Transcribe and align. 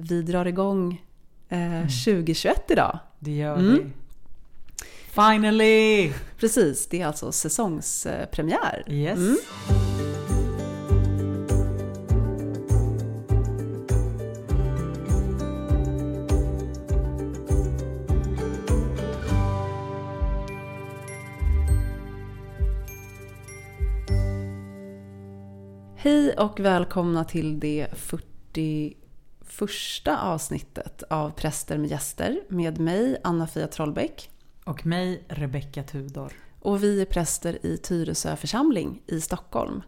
Vi 0.00 0.22
drar 0.22 0.46
igång 0.46 1.02
eh, 1.48 1.80
2021 1.82 2.70
idag. 2.70 2.98
Det 3.18 3.30
gör 3.36 3.56
Mm. 3.56 3.74
vi. 3.74 3.84
Finally! 5.10 6.12
Precis, 6.40 6.86
det 6.86 7.00
är 7.00 7.06
alltså 7.06 7.32
säsongspremiär. 7.32 8.84
Yes. 8.88 9.18
Mm. 9.18 9.36
Hej 25.96 26.32
och 26.32 26.60
välkomna 26.60 27.24
till 27.24 27.60
det 27.60 27.86
41 29.48 30.08
avsnittet 30.20 31.02
av 31.10 31.30
Präster 31.30 31.78
med 31.78 31.90
gäster 31.90 32.40
med 32.48 32.80
mig, 32.80 33.16
Anna-Fia 33.24 33.66
Trollbäck. 33.66 34.30
Och 34.64 34.86
mig, 34.86 35.24
Rebecca 35.28 35.82
Tudor. 35.82 36.32
Och 36.60 36.84
vi 36.84 37.00
är 37.00 37.04
präster 37.04 37.66
i 37.66 37.76
Tyresö 37.76 38.36
församling 38.36 39.02
i 39.06 39.20
Stockholm. 39.20 39.82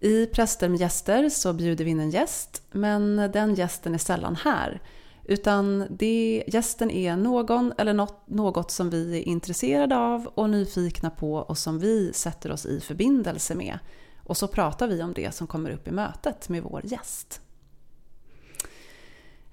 I 0.00 0.26
Präster 0.26 0.68
med 0.68 0.80
gäster 0.80 1.28
så 1.28 1.52
bjuder 1.52 1.84
vi 1.84 1.90
in 1.90 2.00
en 2.00 2.10
gäst, 2.10 2.62
men 2.72 3.16
den 3.16 3.54
gästen 3.54 3.94
är 3.94 3.98
sällan 3.98 4.36
här. 4.36 4.82
Utan 5.24 5.86
det, 5.90 6.44
gästen 6.46 6.90
är 6.90 7.16
någon 7.16 7.72
eller 7.78 7.94
något, 7.94 8.28
något 8.28 8.70
som 8.70 8.90
vi 8.90 9.18
är 9.18 9.28
intresserade 9.28 9.96
av 9.96 10.26
och 10.26 10.50
nyfikna 10.50 11.10
på 11.10 11.34
och 11.34 11.58
som 11.58 11.78
vi 11.78 12.12
sätter 12.12 12.52
oss 12.52 12.66
i 12.66 12.80
förbindelse 12.80 13.54
med. 13.54 13.78
Och 14.24 14.36
så 14.36 14.48
pratar 14.48 14.88
vi 14.88 15.02
om 15.02 15.12
det 15.12 15.34
som 15.34 15.46
kommer 15.46 15.70
upp 15.70 15.88
i 15.88 15.90
mötet 15.90 16.48
med 16.48 16.62
vår 16.62 16.80
gäst. 16.84 17.41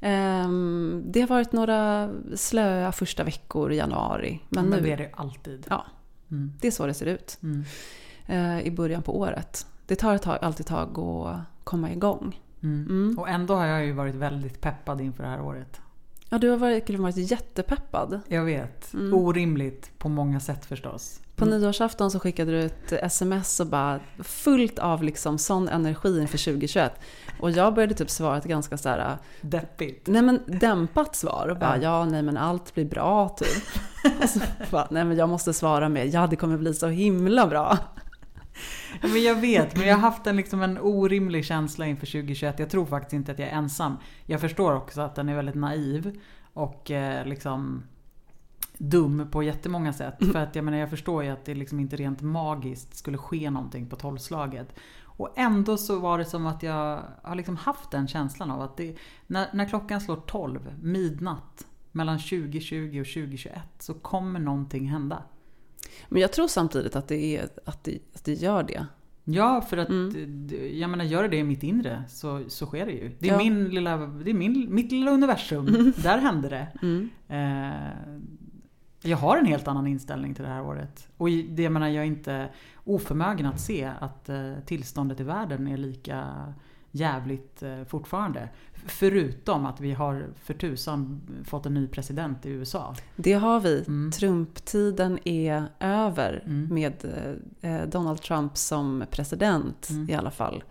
Ehm, 0.02 1.04
Det 1.06 1.22
har 1.22 1.28
varit 1.28 1.52
några 1.52 2.10
slöa 2.36 2.92
första 2.92 3.24
veckor 3.24 3.72
i 3.72 3.76
januari. 3.78 4.42
Men, 4.50 4.66
Men, 4.66 4.80
nu, 4.80 4.86
det 4.86 4.94
är 4.94 4.98
det 4.98 5.10
alltid. 5.14 5.66
Ja. 5.70 5.86
Mm. 6.32 6.54
det 6.62 6.68
är 6.68 6.72
så 6.72 6.86
det 6.88 6.94
ser 6.94 7.06
ut 7.06 7.38
Mm. 7.44 7.64
eh, 8.26 8.60
i 8.68 8.72
början 8.72 9.02
på 9.02 9.20
året. 9.20 9.68
Det 9.86 9.96
tar 9.96 10.16
ett 10.16 10.22
tag, 10.22 10.38
alltid 10.42 10.66
tag 10.66 11.00
att 11.00 11.40
komma 11.64 11.92
igång. 11.92 12.40
Mm. 12.64 12.86
Mm. 12.90 13.20
Och 13.20 13.30
ändå 13.30 13.56
har 13.56 13.66
jag 13.66 13.86
ju 13.86 13.92
varit 13.92 14.16
väldigt 14.16 14.62
peppad 14.62 15.02
inför 15.02 15.24
det 15.24 15.30
här 15.30 15.42
året. 15.42 15.82
Ja, 16.30 16.38
du 16.38 16.50
har 16.50 16.58
verkligen 16.58 17.02
varit 17.04 17.18
jättepeppad. 17.32 18.20
Jag 18.28 18.44
vet. 18.46 18.94
Mm. 18.94 19.14
Orimligt 19.14 19.92
på 19.98 20.10
många 20.10 20.40
sätt 20.40 20.66
förstås. 20.66 21.20
På 21.36 21.46
Mm. 21.46 21.60
nyårsafton 21.60 22.12
så 22.12 22.20
skickade 22.20 22.52
du 22.52 22.62
ett 22.62 22.92
sms 22.92 23.60
och 23.60 23.68
bara 23.68 24.00
fullt 24.24 24.80
av 24.80 25.04
liksom 25.04 25.38
sån 25.38 25.70
energi 25.70 26.20
inför 26.22 26.38
2021. 26.38 26.92
Och 27.40 27.52
jag 27.52 27.74
började 27.74 27.94
typ 27.94 28.10
svara 28.10 28.38
ett 28.38 28.44
ganska 28.44 28.78
så 28.78 28.90
här, 28.90 29.18
Deppigt. 29.42 30.08
nej 30.08 30.22
men 30.22 30.40
dämpat 30.48 31.16
svar 31.16 31.48
och 31.52 31.58
bara 31.60 31.78
Ja. 31.78 31.84
ja, 31.84 32.06
nej 32.06 32.22
men 32.22 32.38
allt 32.38 32.74
blir 32.74 32.86
bra 32.86 33.30
typ. 33.30 33.64
och 34.24 34.30
så 34.30 34.40
bara, 34.72 34.88
nej 34.92 35.06
men 35.06 35.18
jag 35.18 35.30
måste 35.30 35.54
svara 35.54 35.90
med 35.90 36.08
ja 36.08 36.28
det 36.28 36.36
kommer 36.36 36.58
bli 36.58 36.74
så 36.74 36.88
himla 36.88 37.48
bra. 37.48 37.78
Men 39.02 39.24
jag 39.24 39.36
vet, 39.36 39.78
men 39.78 39.88
jag 39.88 39.96
har 39.96 40.02
haft 40.02 40.28
en, 40.28 40.36
liksom 40.36 40.62
en 40.62 40.78
orimlig 40.78 41.46
känsla 41.46 41.86
inför 41.86 42.06
2021. 42.06 42.60
Jag 42.60 42.70
tror 42.70 42.86
faktiskt 42.86 43.14
inte 43.14 43.32
att 43.32 43.40
jag 43.40 43.50
är 43.50 43.54
ensam. 43.54 43.98
Jag 44.26 44.42
förstår 44.42 44.76
också 44.76 45.02
att 45.02 45.16
den 45.16 45.30
är 45.30 45.36
väldigt 45.36 45.56
naiv 45.56 46.20
och 46.54 46.92
eh, 46.92 47.26
liksom 47.26 47.84
dum 48.78 49.28
på 49.32 49.44
jättemånga 49.44 49.94
sätt. 49.94 50.16
För 50.32 50.40
att 50.40 50.56
jag 50.56 50.66
menar, 50.66 50.78
jag 50.78 50.90
förstår 50.90 51.24
ju 51.24 51.30
att 51.30 51.46
det 51.46 51.56
liksom 51.56 51.80
inte 51.80 51.96
rent 51.96 52.22
magiskt 52.22 52.96
skulle 52.96 53.18
ske 53.18 53.50
någonting 53.50 53.90
på 53.90 53.96
tolvslaget. 53.96 54.76
Och 55.04 55.34
ändå 55.36 55.78
så 55.78 56.00
var 56.00 56.18
det 56.18 56.26
som 56.26 56.46
att 56.46 56.64
jag 56.64 57.04
har 57.22 57.36
liksom 57.36 57.58
haft 57.58 57.92
den 57.92 58.08
känslan 58.08 58.52
av 58.52 58.62
att 58.62 58.78
det, 58.78 58.98
när, 59.28 59.48
när 59.54 59.66
klockan 59.66 60.02
slår 60.02 60.16
12, 60.16 60.60
midnatt, 60.82 61.66
mellan 61.92 62.20
2020 62.20 63.02
och 63.02 63.08
2021 63.08 63.62
så 63.80 63.94
kommer 63.94 64.40
någonting 64.40 64.90
hända. 64.90 65.24
Men 66.10 66.22
jag 66.22 66.32
tror 66.34 66.48
samtidigt 66.48 66.96
att 66.96 67.08
det, 67.08 67.38
är, 67.38 67.50
att 67.66 67.84
det, 67.84 68.00
att 68.16 68.26
det 68.26 68.34
gör 68.34 68.64
det. 68.64 68.86
Ja, 69.24 69.62
för 69.62 69.78
att 69.78 69.90
Mm. 69.90 70.48
jag 70.74 70.90
menar, 70.90 71.06
gör 71.06 71.28
det 71.28 71.38
i 71.38 71.44
mitt 71.44 71.64
inre 71.64 72.04
så, 72.10 72.44
så 72.48 72.66
sker 72.66 72.86
det 72.86 72.92
ju. 72.92 73.12
Det 73.20 73.28
är, 73.30 73.32
Ja. 73.34 73.38
min 73.38 73.70
lilla, 73.70 73.98
det 73.98 74.30
är 74.30 74.34
min, 74.34 74.76
mitt 74.76 74.92
lilla 74.92 75.12
universum. 75.12 75.94
Där 76.04 76.18
händer 76.18 76.50
det. 76.50 76.68
Mm. 76.82 77.10
Eh, 77.28 77.90
jag 79.02 79.18
har 79.18 79.38
en 79.38 79.46
helt 79.46 79.68
annan 79.68 79.88
inställning 79.88 80.34
till 80.36 80.44
det 80.44 80.50
här 80.50 80.64
året. 80.66 81.08
Och 81.18 81.28
det, 81.30 81.64
jag 81.64 81.72
menar, 81.72 81.88
jag 81.88 82.04
är 82.04 82.08
inte 82.08 82.50
oförmögen 82.84 83.46
att 83.46 83.60
se 83.60 83.92
att 84.00 84.30
eh, 84.30 84.54
tillståndet 84.66 85.20
i 85.20 85.24
världen 85.24 85.68
är 85.68 85.78
lika 85.78 86.26
jävligt 86.92 87.64
eh, 87.64 87.84
fortfarande. 87.84 88.50
Förutom 88.86 89.66
att 89.66 89.80
vi 89.82 89.94
har 89.94 90.28
för 90.44 90.54
tusan 90.54 91.22
fått 91.46 91.66
en 91.66 91.74
ny 91.74 91.88
president 91.88 92.46
i 92.46 92.50
USA. 92.50 92.96
Det 93.16 93.34
har 93.34 93.60
vi. 93.60 93.84
Mm. 93.88 94.12
Trump-tiden 94.12 95.20
är 95.24 95.64
över 95.80 96.44
Mm. 96.46 96.74
med 96.74 97.06
eh, 97.62 97.82
Donald 97.88 98.22
Trump 98.22 98.58
som 98.58 99.04
president 99.12 99.90
Mm. 99.90 100.10
i 100.10 100.14
alla 100.16 100.32
fall. 100.32 100.64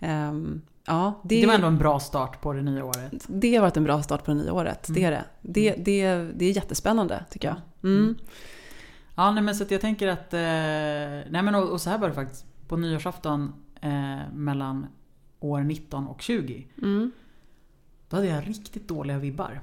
Ehm, 0.00 0.60
ja, 0.86 1.20
det, 1.24 1.40
Det 1.40 1.46
var 1.46 1.54
ändå 1.54 1.66
en 1.66 1.78
bra 1.78 2.00
start 2.00 2.40
på 2.40 2.52
det 2.52 2.62
nya 2.62 2.84
året. 2.84 3.24
det 3.28 3.54
har 3.54 3.62
varit 3.62 3.76
en 3.76 3.84
bra 3.84 4.02
start 4.02 4.24
på 4.24 4.30
det 4.30 4.36
nya 4.36 4.52
året. 4.52 4.86
Det 4.90 5.04
är 5.04 5.10
det. 5.10 5.24
Det, 5.42 5.74
det, 5.76 6.16
det 6.34 6.44
är 6.44 6.52
jättespännande 6.52 7.24
tycker 7.30 7.48
jag. 7.48 7.56
Mm. 7.90 8.02
Mm. 8.02 8.16
Ja, 9.14 9.30
nej, 9.30 9.42
men 9.42 9.54
så 9.54 9.64
jag 9.68 9.80
tänker 9.80 10.08
att... 10.08 10.34
Eh, 10.34 10.40
nej 11.32 11.42
men 11.42 11.54
och, 11.54 11.68
och 11.70 11.80
så 11.80 11.90
här 11.90 11.98
var 11.98 12.08
det 12.08 12.14
faktiskt. 12.14 12.46
På 12.68 12.76
nyårsafton 12.76 13.52
eh, 13.80 14.32
mellan 14.34 14.86
år 15.40 15.60
19 15.60 16.06
och 16.06 16.22
20. 16.22 16.66
Mm. 16.82 17.10
Då 18.08 18.16
hade 18.16 18.28
jag 18.28 18.48
riktigt 18.48 18.88
dåliga 18.88 19.18
vibbar. 19.18 19.60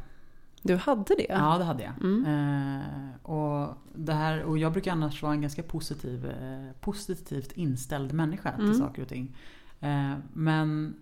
Du 0.61 0.75
hade 0.75 1.15
det? 1.15 1.25
Ja, 1.29 1.57
det 1.57 1.63
hade 1.63 1.83
jag. 1.83 1.93
Mm. 2.03 2.25
Eh, 2.25 3.31
och, 3.31 3.75
det 3.95 4.13
här, 4.13 4.43
och 4.43 4.57
jag 4.57 4.71
brukar 4.71 4.91
annars 4.91 5.21
vara 5.23 5.33
en 5.33 5.41
ganska 5.41 5.63
positiv, 5.63 6.25
eh, 6.25 6.71
positivt 6.81 7.51
inställd 7.51 8.13
människa 8.13 8.51
till 8.55 8.65
Mm. 8.65 8.77
saker 8.77 9.01
och 9.01 9.07
ting. 9.07 9.35
Eh, 9.79 10.13
men 10.33 10.95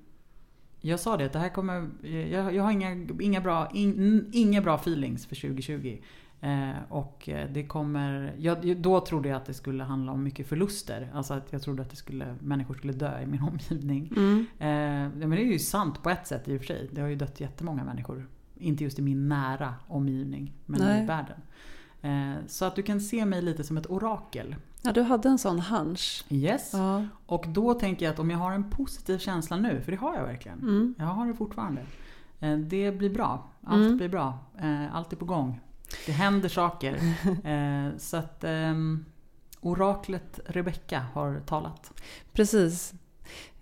jag 0.82 1.00
sa 1.00 1.18
det, 1.18 1.26
att 1.26 1.34
det 1.34 1.40
här 1.40 1.50
kommer, 1.50 1.90
jag, 2.08 2.56
jag 2.56 2.64
har 2.64 2.72
inga, 2.72 3.08
inga, 3.22 3.42
bra, 3.42 3.70
in, 3.74 4.30
inga 4.34 4.62
bra 4.62 4.76
feelings 4.76 5.26
för 5.26 5.36
2020. 5.36 5.98
Eh, 6.44 6.70
och 6.90 7.30
eh, 7.30 7.50
det 7.52 7.64
kommer, 7.64 8.36
jag, 8.38 8.78
då 8.78 9.00
trodde 9.00 9.30
jag 9.30 9.36
att 9.38 9.46
det 9.46 9.54
skulle 9.54 9.84
handla 9.84 10.12
om 10.12 10.24
mycket 10.24 10.48
förluster. 10.48 11.12
Alltså 11.14 11.34
att 11.34 11.54
jag 11.54 11.62
trodde 11.62 11.82
att 11.82 11.90
det 11.90 11.96
skulle, 11.96 12.36
människor 12.40 12.74
skulle 12.74 12.94
dö 12.94 13.22
i 13.22 13.26
min 13.26 13.42
omgivning. 13.52 14.14
Mm. 14.16 14.40
Eh, 14.60 15.18
men 15.20 15.30
det 15.30 15.42
är 15.42 15.52
ju 15.52 15.60
sant 15.60 16.04
på 16.04 16.10
ett 16.10 16.28
sätt 16.28 16.48
i 16.48 16.56
och 16.58 16.60
för 16.60 16.68
sig. 16.68 16.90
Det 16.92 17.02
har 17.02 17.08
ju 17.08 17.16
dött 17.16 17.40
jättemånga 17.40 17.84
människor. 17.84 18.28
Inte 18.56 18.84
just 18.84 19.00
i 19.00 19.02
min 19.02 19.30
nära 19.30 19.74
omgivning, 19.88 20.54
men 20.66 20.82
Nej. 20.82 21.04
i 21.04 21.06
världen. 21.06 21.38
Eh, 22.02 22.46
så 22.48 22.66
att 22.66 22.76
du 22.76 22.82
kan 22.82 23.02
se 23.02 23.26
mig 23.26 23.42
lite 23.42 23.64
som 23.64 23.78
ett 23.78 23.90
orakel. 23.90 24.56
Ja, 24.82 24.92
du 24.92 25.02
hade 25.02 25.30
en 25.30 25.38
sån 25.38 25.60
hunch. 25.60 26.26
Yes. 26.30 26.70
Ja. 26.74 27.06
Och 27.26 27.46
då 27.48 27.74
tänker 27.74 28.06
jag 28.06 28.14
att 28.14 28.20
om 28.20 28.30
jag 28.32 28.38
har 28.38 28.52
en 28.52 28.70
positiv 28.70 29.18
känsla 29.18 29.58
nu, 29.58 29.82
för 29.82 29.92
det 29.92 29.98
har 29.98 30.16
jag 30.16 30.24
verkligen. 30.24 30.60
Mm. 30.60 30.96
Jag 30.98 31.06
har 31.06 31.26
det 31.28 31.34
fortfarande. 31.34 31.82
Eh, 32.40 32.58
det 32.58 32.98
blir 32.98 33.10
bra. 33.10 33.50
Allt 33.64 33.86
Mm. 33.86 33.98
blir 33.98 34.10
bra. 34.10 34.40
Eh, 34.62 34.96
allt 34.96 35.14
är 35.14 35.18
på 35.18 35.26
gång. 35.26 35.60
Det 36.06 36.12
händer 36.12 36.50
saker. 36.50 37.00
Eh, 37.44 37.98
så 37.98 38.18
att 38.18 38.44
ehm, 38.44 39.06
oraklet 39.62 40.40
Rebecka 40.46 41.06
har 41.14 41.40
talat. 41.46 41.92
Precis. 42.34 42.94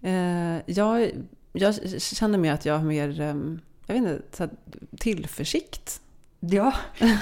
Eh, 0.01 0.57
jag, 0.66 1.12
jag 1.53 2.01
känner 2.01 2.38
mer 2.38 2.53
att 2.53 2.66
jag 2.66 2.78
har 2.78 2.85
mer 2.85 3.22
ehm, 3.22 3.59
jag 3.89 4.01
vet 4.01 4.03
inte, 4.03 4.38
så 4.38 4.44
här, 4.44 4.51
tillförsikt. 4.97 6.01
Ja, 6.39 6.73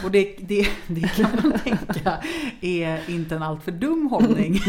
och 0.04 0.12
det, 0.12 0.36
det, 0.40 0.68
det 0.88 1.02
kan 1.02 1.32
man 1.44 1.60
tänka 1.60 2.24
är 2.62 3.10
inte 3.10 3.36
en 3.36 3.44
alltför 3.44 3.72
dum 3.72 4.08
hållning. 4.08 4.60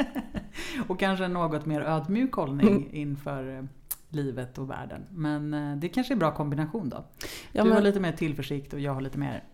och 0.86 1.00
kanske 1.00 1.24
en 1.24 1.32
något 1.32 1.66
mer 1.66 1.80
ödmjuk 1.80 2.32
hållning 2.32 2.92
inför 2.92 3.58
eh, 3.58 3.64
livet 4.08 4.58
och 4.58 4.70
världen. 4.70 5.02
Men 5.10 5.54
eh, 5.54 5.76
det 5.76 5.88
kanske 5.88 6.12
är 6.12 6.14
en 6.14 6.18
bra 6.18 6.34
kombination 6.34 6.88
då. 6.88 7.04
Ja, 7.52 7.62
du 7.62 7.68
har 7.70 7.76
men, 7.76 7.84
lite 7.84 8.00
mer 8.00 8.12
tillförsikt 8.12 8.72
och 8.72 8.80
jag 8.80 8.94
har 8.94 9.00
lite 9.00 9.18
mer 9.18 9.44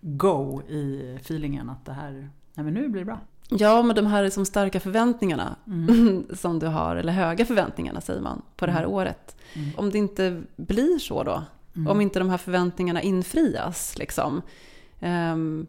go 0.00 0.62
i 0.68 1.14
feelingen 1.20 1.70
att 1.70 1.84
det 1.84 1.92
här, 1.92 2.12
nej 2.54 2.64
men 2.64 2.74
nu 2.74 2.88
blir 2.88 3.00
det 3.00 3.04
bra. 3.06 3.20
ja, 3.48 3.82
men 3.82 3.96
de 3.96 4.06
här 4.06 4.22
liksom 4.24 4.44
starka 4.46 4.80
förväntningarna 4.80 5.56
Mm. 5.66 6.26
som 6.34 6.58
du 6.58 6.66
har, 6.66 6.96
eller 6.96 7.12
höga 7.12 7.44
förväntningarna 7.44 8.00
säger 8.00 8.20
man, 8.20 8.42
på 8.56 8.66
det 8.66 8.72
här 8.72 8.82
Mm. 8.82 8.92
året. 8.92 9.36
Mm. 9.54 9.70
Om 9.76 9.90
det 9.90 9.98
inte 9.98 10.42
blir 10.56 10.98
så 10.98 11.22
då, 11.22 11.42
Mm. 11.76 11.88
om 11.88 12.00
inte 12.00 12.18
de 12.18 12.30
här 12.30 12.38
förväntningarna 12.38 13.02
infrias, 13.02 13.98
liksom, 13.98 14.42
ehm, 15.00 15.66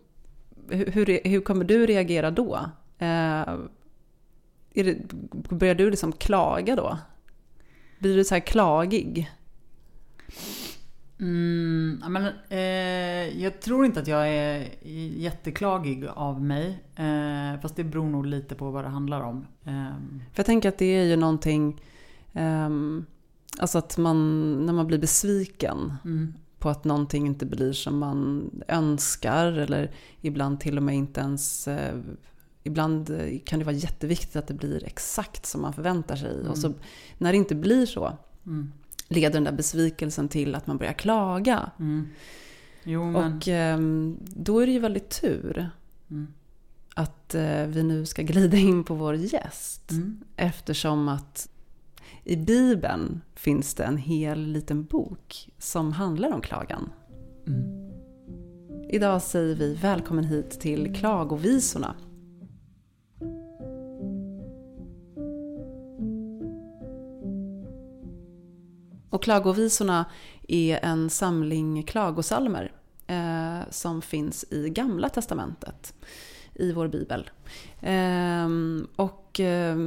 hur, 0.69 1.27
hur, 1.29 1.41
kommer 1.41 1.65
du 1.65 1.85
reagera 1.85 2.31
då? 2.31 2.55
Eh, 2.97 3.55
det, 4.73 4.97
börjar 5.49 5.75
du 5.75 5.89
liksom 5.89 6.11
klaga 6.11 6.75
då? 6.75 6.97
Blir 7.99 8.17
du 8.17 8.23
så 8.23 8.35
här 8.35 8.39
klagig? 8.39 9.31
Mm, 11.19 12.03
men, 12.09 12.25
eh, 12.49 13.41
jag 13.43 13.61
tror 13.61 13.85
inte 13.85 13.99
att 13.99 14.07
jag 14.07 14.27
är 14.29 14.67
jätteklagig 15.17 16.05
av 16.15 16.41
mig. 16.43 16.83
Eh, 16.95 17.61
fast 17.61 17.75
det 17.75 17.83
beror 17.83 18.05
nog 18.09 18.25
lite 18.25 18.55
på 18.55 18.71
vad 18.71 18.83
det 18.83 18.89
handlar 18.89 19.21
om. 19.21 19.45
Ehm, 19.65 20.21
För 20.33 20.39
jag 20.39 20.45
tänker 20.45 20.69
att 20.69 20.77
det 20.77 20.85
är 20.85 21.03
ju 21.03 21.15
någonting... 21.15 21.81
ehm, 22.33 23.05
Alltså 23.59 23.77
att 23.77 23.97
man, 23.97 24.17
när 24.65 24.73
man 24.73 24.87
blir 24.87 24.97
besviken 24.97 25.93
Mm. 26.05 26.33
på 26.59 26.69
att 26.69 26.83
någonting 26.83 27.27
inte 27.27 27.45
blir 27.45 27.73
som 27.73 27.97
man 27.99 28.49
önskar 28.67 29.51
eller 29.51 29.91
ibland 30.21 30.59
till 30.59 30.77
och 30.77 30.83
med 30.83 30.95
inte 30.95 31.21
ens... 31.21 31.67
Eh, 31.67 31.99
ibland 32.63 33.09
eh, 33.09 33.39
kan 33.45 33.59
det 33.59 33.65
vara 33.65 33.75
jätteviktigt 33.75 34.35
att 34.35 34.47
det 34.47 34.53
blir 34.53 34.83
exakt 34.85 35.45
som 35.45 35.61
man 35.61 35.73
förväntar 35.73 36.15
sig. 36.15 36.33
Mm. 36.39 36.47
Och 36.51 36.57
så 36.57 36.73
när 37.17 37.31
det 37.31 37.37
inte 37.37 37.55
blir 37.55 37.85
så 37.85 38.17
Mm. 38.45 38.71
Leder 39.07 39.33
den 39.33 39.43
där 39.43 39.51
besvikelsen 39.51 40.29
till 40.29 40.55
att 40.55 40.67
man 40.67 40.77
börjar 40.77 40.93
klaga. 40.93 41.71
Mm. 41.79 42.07
Jo 42.83 43.11
men... 43.11 43.37
Och 43.37 43.47
ehm, 43.47 44.17
då 44.21 44.59
är 44.59 44.65
det 44.65 44.71
ju 44.71 44.79
väldigt 44.79 45.21
tur 45.21 45.69
Mm. 46.09 46.27
att 46.95 47.35
eh, 47.35 47.65
vi 47.67 47.83
nu 47.83 48.05
ska 48.05 48.21
glida 48.21 48.57
in 48.57 48.83
på 48.83 48.93
vår 48.93 49.15
gäst. 49.15 49.91
Mm. 49.91 50.23
Eftersom 50.35 51.09
att 51.09 51.49
i 52.23 52.35
Bibeln 52.35 53.21
finns 53.35 53.73
det 53.73 53.83
en 53.83 53.97
hel 53.97 54.39
liten 54.39 54.83
bok 54.83 55.49
som 55.57 55.91
handlar 55.91 56.33
om 56.33 56.41
klagan. 56.41 56.89
Mm. 57.47 57.91
Idag 58.89 59.21
säger 59.21 59.55
vi 59.55 59.73
välkommen 59.73 60.23
hit 60.23 60.59
till 60.59 60.95
Klagovisorna. 60.95 61.95
Och 69.09 69.23
Klagovisorna 69.23 70.05
är 70.47 70.79
en 70.83 71.09
samling 71.09 71.83
klagosalmer 71.83 72.71
eh, 73.07 73.59
som 73.69 74.01
finns 74.01 74.45
i 74.49 74.69
Gamla 74.69 75.09
Testamentet 75.09 75.93
i 76.53 76.71
vår 76.71 76.87
bibel. 76.87 77.29
Eh, 77.81 78.47
och 78.95 79.39
eh, 79.39 79.77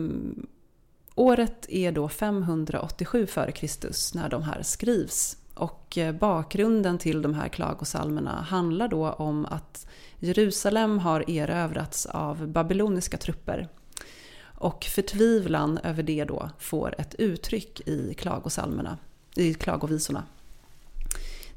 året 1.15 1.67
är 1.69 1.93
då 1.93 2.09
587 2.09 3.25
f.Kr. 3.25 4.17
när 4.17 4.29
de 4.29 4.43
här 4.43 4.63
skrivs. 4.63 5.37
Och 5.55 5.99
eh, 5.99 6.15
bakgrunden 6.15 6.99
till 6.99 7.23
de 7.23 7.35
här 7.35 7.49
klagosalmerna 7.49 8.41
handlar 8.43 8.89
då 8.89 9.11
om 9.11 9.47
att 9.47 9.87
Jerusalem 10.19 10.99
har 10.99 11.31
erövrats 11.31 12.07
av 12.07 12.49
babyloniska 12.49 13.17
trupper. 13.17 13.69
Och 14.43 14.85
förtvivlan 14.85 15.79
över 15.79 16.03
det 16.03 16.25
då 16.25 16.51
får 16.59 16.95
ett 16.99 17.15
uttryck 17.15 17.89
i 17.89 18.15
klagosalmerna, 18.15 18.99
i 19.35 19.55
klagovisorna. 19.55 20.25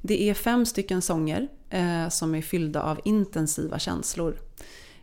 Det 0.02 0.30
är 0.30 0.34
fem 0.34 0.66
stycken 0.66 1.02
sånger 1.02 1.48
eh, 1.70 2.10
som 2.10 2.36
är 2.36 2.42
fyllda 2.42 2.82
av 2.84 3.00
intensiva 3.06 3.80
känslor. 3.80 4.40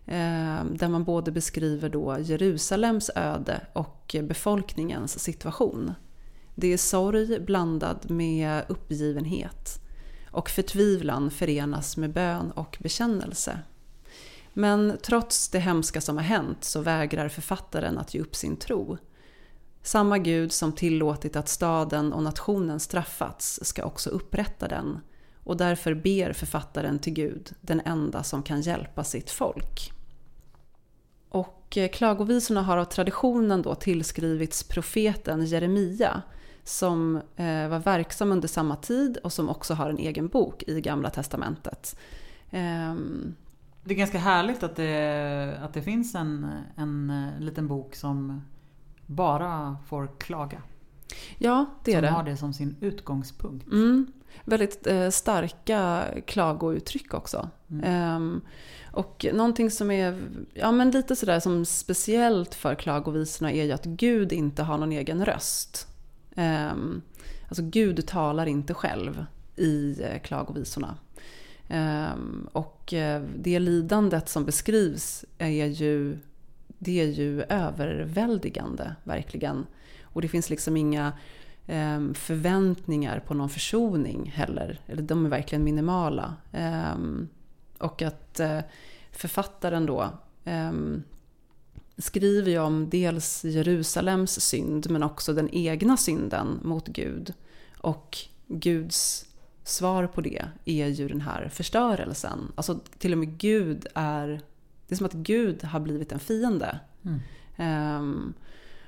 Eh, 0.06 0.64
där 0.64 0.88
man 0.88 1.04
både 1.04 1.32
beskriver 1.32 1.88
då 1.88 2.16
Jerusalems 2.20 3.10
öde 3.14 3.66
och 3.72 4.16
befolkningens 4.22 5.18
situation. 5.18 5.94
Det 6.54 6.72
är 6.72 6.76
sorg 6.76 7.40
blandad 7.40 8.10
med 8.10 8.62
uppgivenhet. 8.68 9.80
Och 10.30 10.50
förtvivlan 10.50 11.30
förenas 11.30 11.96
med 11.96 12.12
bön 12.12 12.50
och 12.50 12.78
bekännelse. 12.80 13.58
Men 14.52 14.98
trots 15.02 15.48
det 15.48 15.58
hemska 15.58 16.00
som 16.00 16.16
har 16.16 16.24
hänt 16.24 16.64
så 16.64 16.80
vägrar 16.80 17.28
författaren 17.28 17.98
att 17.98 18.14
ge 18.14 18.20
upp 18.20 18.36
sin 18.36 18.56
tro. 18.56 18.98
Samma 19.82 20.18
Gud 20.18 20.52
som 20.52 20.72
tillåtit 20.72 21.36
att 21.36 21.48
staden 21.48 22.12
och 22.12 22.22
nationen 22.22 22.80
straffats 22.80 23.60
ska 23.62 23.84
också 23.84 24.10
upprätta 24.10 24.68
den. 24.68 25.00
Och 25.44 25.56
därför 25.56 25.94
ber 25.94 26.32
författaren 26.32 26.98
till 26.98 27.12
Gud, 27.12 27.52
den 27.60 27.80
enda 27.84 28.22
som 28.22 28.42
kan 28.42 28.60
hjälpa 28.60 29.04
sitt 29.04 29.30
folk. 29.30 29.92
Och 31.28 31.76
eh, 31.76 31.90
klagovisorna 31.90 32.62
har 32.62 32.76
av 32.76 32.84
traditionen 32.84 33.62
då 33.62 33.74
tillskrivits 33.74 34.62
profeten 34.62 35.44
Jeremia 35.44 36.22
som 36.64 37.16
eh, 37.36 37.68
var 37.68 37.78
verksam 37.78 38.32
under 38.32 38.48
samma 38.48 38.76
tid 38.76 39.16
och 39.16 39.32
som 39.32 39.48
också 39.48 39.74
har 39.74 39.90
en 39.90 39.98
egen 39.98 40.28
bok 40.28 40.62
i 40.66 40.80
Gamla 40.80 41.10
Testamentet. 41.10 41.96
Ehm, 42.50 43.34
det 43.84 43.94
är 43.94 43.98
ganska 43.98 44.18
härligt 44.18 44.62
att 44.62 44.76
det, 44.76 45.58
att 45.62 45.74
det 45.74 45.82
finns 45.82 46.14
en, 46.14 46.46
en 46.76 47.10
eh, 47.10 47.40
liten 47.40 47.68
bok 47.68 47.94
som 47.94 48.42
bara 49.10 49.76
får 49.86 50.10
klaga. 50.18 50.62
ja, 51.38 51.66
det 51.84 51.90
är 51.90 51.94
som 51.94 52.02
det. 52.02 52.10
har 52.10 52.24
det 52.24 52.36
som 52.36 52.52
sin 52.52 52.76
utgångspunkt. 52.80 53.66
Mm, 53.66 54.12
väldigt 54.44 54.86
eh, 54.86 55.10
starka 55.10 56.04
klagouttryck 56.26 57.14
också. 57.14 57.48
Mm. 57.70 57.84
Ehm, 57.84 58.40
och 58.92 59.26
någonting 59.32 59.70
som 59.70 59.90
är 59.90 60.22
ja, 60.54 60.72
men 60.72 60.90
lite 60.90 61.16
sådär 61.16 61.40
som 61.40 61.64
speciellt 61.64 62.54
för 62.54 62.74
klagovisorna 62.74 63.52
är 63.52 63.64
ju 63.64 63.72
att 63.72 63.84
Gud 63.84 64.32
inte 64.32 64.62
har 64.62 64.78
någon 64.78 64.92
egen 64.92 65.24
röst. 65.24 65.86
Ehm, 66.36 67.02
alltså 67.48 67.62
Gud 67.62 68.06
talar 68.06 68.46
inte 68.46 68.74
själv 68.74 69.24
i 69.56 70.02
eh, 70.02 70.20
klagovisorna. 70.22 70.96
Ehm, 71.68 72.48
och 72.52 72.92
eh, 72.92 73.22
det 73.38 73.58
lidandet 73.58 74.28
som 74.28 74.44
beskrivs 74.44 75.24
är 75.38 75.66
ju, 75.66 76.18
det 76.82 77.00
är 77.00 77.06
ju 77.06 77.42
överväldigande, 77.42 78.96
verkligen. 79.04 79.66
Och 80.02 80.22
det 80.22 80.28
finns 80.28 80.50
liksom 80.50 80.76
inga 80.76 81.12
ehm, 81.66 82.14
förväntningar 82.14 83.20
på 83.20 83.34
någon 83.34 83.48
försoning 83.48 84.30
heller. 84.34 84.80
Eller 84.86 85.02
de 85.02 85.26
är 85.26 85.30
verkligen 85.30 85.64
minimala. 85.64 86.34
Ehm, 86.52 87.28
och 87.78 88.02
att 88.02 88.40
eh, 88.40 88.60
författaren 89.12 89.86
då 89.86 90.08
ehm, 90.44 91.02
skriver 91.98 92.50
ju 92.50 92.58
om 92.58 92.90
dels 92.90 93.44
Jerusalems 93.44 94.40
synd 94.40 94.90
men 94.90 95.02
också 95.02 95.32
den 95.32 95.48
egna 95.52 95.96
synden 95.96 96.60
mot 96.62 96.88
Gud. 96.88 97.34
Och 97.78 98.18
Guds 98.46 99.26
svar 99.64 100.06
på 100.06 100.20
det 100.20 100.44
är 100.64 100.86
ju 100.86 101.08
den 101.08 101.20
här 101.20 101.48
förstörelsen. 101.48 102.52
Alltså 102.54 102.80
till 102.98 103.12
och 103.12 103.18
med 103.18 103.38
Gud 103.38 103.86
är... 103.94 104.40
Det 104.90 104.94
är 104.94 104.96
som 104.96 105.06
att 105.06 105.12
Gud 105.12 105.64
har 105.64 105.80
blivit 105.80 106.12
en 106.12 106.18
fiende. 106.18 106.80
Mm. 107.04 107.20
Ehm, 107.56 108.34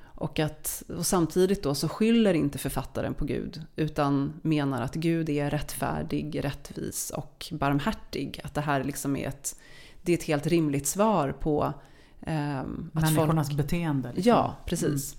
och, 0.05 0.39
att, 0.39 0.83
och 0.89 1.07
samtidigt 1.07 1.63
då 1.63 1.75
så 1.75 1.89
skyller 1.89 2.35
inte 2.35 2.59
författaren 2.59 3.15
på 3.15 3.25
Gud 3.25 3.63
utan 3.77 4.33
menar 4.43 4.83
att 4.83 4.95
Gud 4.95 5.29
är 5.29 5.51
rättfärdig, 5.51 6.45
rättvis 6.45 7.11
och 7.11 7.47
barmhärtig. 7.53 8.41
Att 8.45 8.55
det 8.55 8.61
här 8.61 8.85
liksom 8.85 9.17
är 9.17 9.29
ett, 9.29 9.57
det 10.03 10.13
är 10.13 10.17
ett 10.17 10.25
helt 10.25 10.47
rimligt 10.47 10.87
svar 10.87 11.33
på 11.33 11.73
ehm, 12.21 12.91
att 12.95 13.03
folk... 13.03 13.17
Människornas 13.17 13.53
beteende. 13.53 14.13
liksom. 14.15 14.31
Ja, 14.31 14.57
precis. 14.67 15.17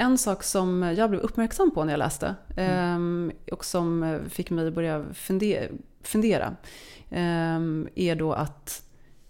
En 0.00 0.18
sak 0.18 0.42
som 0.42 0.82
jag 0.82 1.10
blev 1.10 1.22
uppmärksam 1.22 1.70
på 1.70 1.84
när 1.84 1.92
jag 1.92 1.98
läste 1.98 2.34
ehm, 2.56 3.32
och 3.52 3.64
som 3.64 4.20
fick 4.28 4.50
mig 4.50 4.68
att 4.68 4.74
börja 4.74 5.04
fundera, 5.14 5.68
fundera 6.02 6.56
ehm, 7.10 7.88
är 7.94 8.14
då 8.14 8.32
att, 8.32 8.82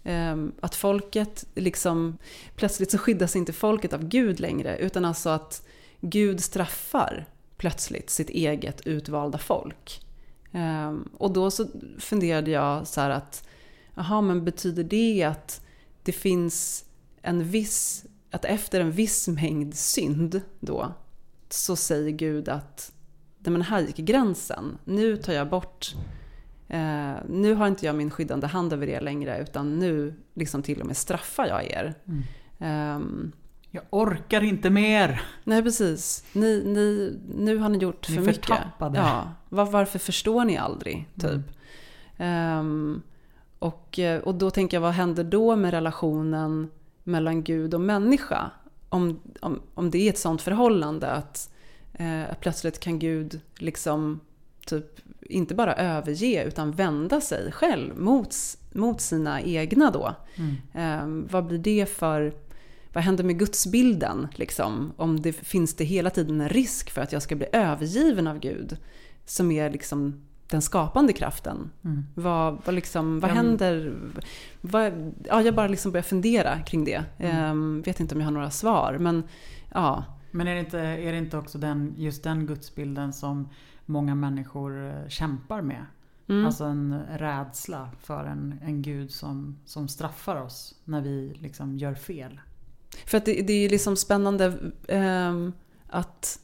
ehm, 0.03 0.51
att 0.61 0.75
folket 0.75 1.45
liksom 1.55 2.17
plötsligt 2.55 2.91
så 2.91 2.97
skyddas 2.97 3.35
inte 3.35 3.53
folket 3.53 3.93
av 3.93 4.07
Gud 4.07 4.39
längre 4.39 4.77
utan 4.77 5.05
alltså 5.05 5.29
att 5.29 5.67
Gud 6.01 6.43
straffar 6.43 7.25
plötsligt 7.57 8.09
sitt 8.09 8.29
eget 8.29 8.87
utvalda 8.87 9.37
folk. 9.37 10.01
Och 11.17 11.33
då 11.33 11.51
så 11.51 11.67
funderade 11.99 12.51
jag 12.51 12.87
så 12.87 13.01
här 13.01 13.09
att, 13.09 13.47
jaha 13.95 14.21
men 14.21 14.45
betyder 14.45 14.83
det 14.83 15.23
att 15.23 15.61
det 16.03 16.11
finns 16.11 16.85
en 17.21 17.43
viss, 17.43 18.05
att 18.31 18.45
efter 18.45 18.79
en 18.81 18.91
viss 18.91 19.27
mängd 19.27 19.75
synd 19.75 20.41
då, 20.59 20.93
så 21.49 21.75
säger 21.75 22.11
Gud 22.11 22.49
att, 22.49 22.91
nej 23.39 23.51
men 23.51 23.61
här 23.61 23.81
gick 23.81 23.95
gränsen, 23.97 24.77
nu 24.85 25.17
tar 25.17 25.33
jag 25.33 25.49
bort, 25.49 25.95
eh, 26.67 27.13
nu 27.29 27.53
har 27.53 27.67
inte 27.67 27.85
jag 27.85 27.95
min 27.95 28.11
skyddande 28.11 28.47
hand 28.47 28.73
över 28.73 28.89
er 28.89 29.01
längre 29.01 29.39
utan 29.41 29.79
nu 29.79 30.13
liksom 30.33 30.63
till 30.63 30.81
och 30.81 30.87
med 30.87 30.97
straffar 30.97 31.47
jag 31.47 31.63
er. 31.65 31.93
Mm. 32.07 32.23
Ehm, 32.59 33.31
Jag 33.71 33.83
orkar 33.89 34.43
inte 34.43 34.69
mer! 34.69 35.21
Nej, 35.43 35.63
precis. 35.63 36.25
Ni, 36.33 36.63
ni, 36.65 37.17
nu 37.35 37.57
har 37.57 37.69
ni 37.69 37.77
gjort 37.77 38.09
Ni 38.09 38.15
för 38.15 38.21
mycket. 38.23 38.45
förtappade. 38.45 38.97
Ja, 38.99 39.31
var, 39.49 39.65
varför 39.65 39.99
förstår 39.99 40.45
ni 40.45 40.57
aldrig? 40.57 41.07
Typ. 41.19 41.31
Mm. 41.31 41.43
Ehm, 42.17 43.01
och, 43.59 43.99
och 44.23 44.35
då 44.35 44.51
tänker 44.51 44.77
jag, 44.77 44.81
vad 44.81 44.91
händer 44.93 45.23
då 45.23 45.55
med 45.55 45.71
relationen 45.71 46.69
mellan 47.03 47.43
Gud 47.43 47.73
och 47.73 47.81
människa? 47.81 48.51
Om, 48.89 49.19
om, 49.39 49.61
om 49.73 49.91
det 49.91 49.97
är 49.97 50.09
ett 50.09 50.17
sånt 50.17 50.41
förhållande 50.41 51.11
att, 51.11 51.53
eh, 51.93 52.29
att 52.29 52.39
plötsligt 52.39 52.79
kan 52.79 52.99
Gud 52.99 53.41
liksom 53.57 54.19
typ 54.65 54.99
inte 55.21 55.55
bara 55.55 55.75
överge 55.75 56.43
utan 56.43 56.71
vända 56.71 57.21
sig 57.21 57.51
själv 57.51 57.97
mot, 57.97 58.35
mot 58.73 59.01
sina 59.01 59.41
egna 59.41 59.91
då. 59.91 60.15
Mm. 60.35 60.55
Ehm, 60.73 61.27
vad 61.31 61.45
blir 61.45 61.59
det 61.59 61.85
för... 61.85 62.33
Vad 62.93 63.03
händer 63.03 63.23
med 63.23 63.39
gudsbilden? 63.39 64.27
Liksom? 64.35 64.93
Om 64.97 65.21
det 65.21 65.33
finns 65.33 65.75
det 65.75 65.83
hela 65.83 66.09
tiden 66.09 66.41
en 66.41 66.49
risk 66.49 66.89
för 66.89 67.01
att 67.01 67.11
jag 67.11 67.21
ska 67.21 67.35
bli 67.35 67.47
övergiven 67.53 68.27
av 68.27 68.39
Gud. 68.39 68.77
Som 69.25 69.51
är 69.51 69.69
liksom 69.69 70.21
den 70.49 70.61
skapande 70.61 71.13
kraften. 71.13 71.71
Mm. 71.83 72.05
Vad, 72.15 72.57
vad, 72.65 72.75
liksom, 72.75 73.19
vad 73.19 73.31
händer? 73.31 73.95
Vad, 74.61 75.13
ja, 75.27 75.41
jag 75.41 75.55
bara 75.55 75.67
liksom 75.67 75.91
börjar 75.91 76.03
fundera 76.03 76.59
kring 76.59 76.85
det. 76.85 77.03
Mm. 77.17 77.37
Ehm, 77.37 77.81
vet 77.81 77.99
inte 77.99 78.15
om 78.15 78.21
jag 78.21 78.27
har 78.27 78.31
några 78.31 78.51
svar, 78.51 78.97
men 78.99 79.23
ja. 79.73 80.03
Men 80.31 80.47
är 80.47 80.53
det 80.53 80.59
inte, 80.59 80.79
är 80.79 81.11
det 81.11 81.17
inte 81.17 81.37
också 81.37 81.57
den, 81.57 81.93
just 81.97 82.23
den 82.23 82.45
gudsbilden 82.45 83.13
som 83.13 83.49
många 83.85 84.15
människor 84.15 84.87
eh, 84.87 85.07
kämpar 85.07 85.61
med? 85.61 85.85
Mm. 86.27 86.45
Alltså 86.45 86.63
en 86.63 87.01
rädsla 87.17 87.89
för 88.01 88.25
en, 88.25 88.59
en 88.63 88.81
gud 88.81 89.11
som, 89.11 89.57
som 89.65 89.87
straffar 89.87 90.41
oss 90.41 90.75
när 90.85 91.01
vi 91.01 91.33
liksom 91.39 91.77
gör 91.77 91.93
fel. 91.93 92.39
För 93.05 93.17
att 93.17 93.25
det, 93.25 93.41
det 93.41 93.53
är 93.53 93.69
liksom 93.69 93.95
spännande 93.95 94.53
ehm, 94.87 95.53
att 95.87 96.39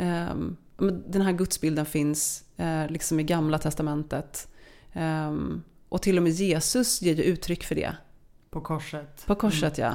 men 0.00 0.56
den 0.88 1.22
här 1.22 1.32
gudsbilden 1.32 1.86
finns 1.86 2.44
eh, 2.56 2.88
liksom 2.88 3.20
i 3.20 3.22
gamla 3.22 3.58
testamentet. 3.58 4.48
Ehm, 4.92 5.62
och 5.88 6.02
till 6.02 6.16
och 6.16 6.22
med 6.22 6.32
Jesus 6.32 7.02
ger 7.02 7.14
ju 7.14 7.22
uttryck 7.22 7.64
för 7.64 7.74
det. 7.74 7.96
På 8.50 8.60
korset. 8.60 9.26
På 9.26 9.34
korset 9.34 9.78
ja. 9.78 9.92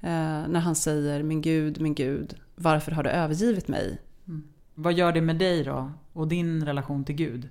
Eh, 0.00 0.48
när 0.48 0.60
han 0.60 0.74
säger 0.74 1.22
min 1.22 1.42
Gud, 1.42 1.80
min 1.80 1.94
Gud, 1.94 2.34
varför 2.54 2.92
har 2.92 3.02
du 3.02 3.10
övergivit 3.10 3.68
mig? 3.68 3.98
Vad 4.74 4.92
gör 4.92 5.12
det 5.12 5.20
med 5.20 5.36
dig 5.36 5.64
då? 5.64 5.92
Och 6.12 6.28
din 6.28 6.66
relation 6.66 7.04
till 7.04 7.14
Gud? 7.14 7.48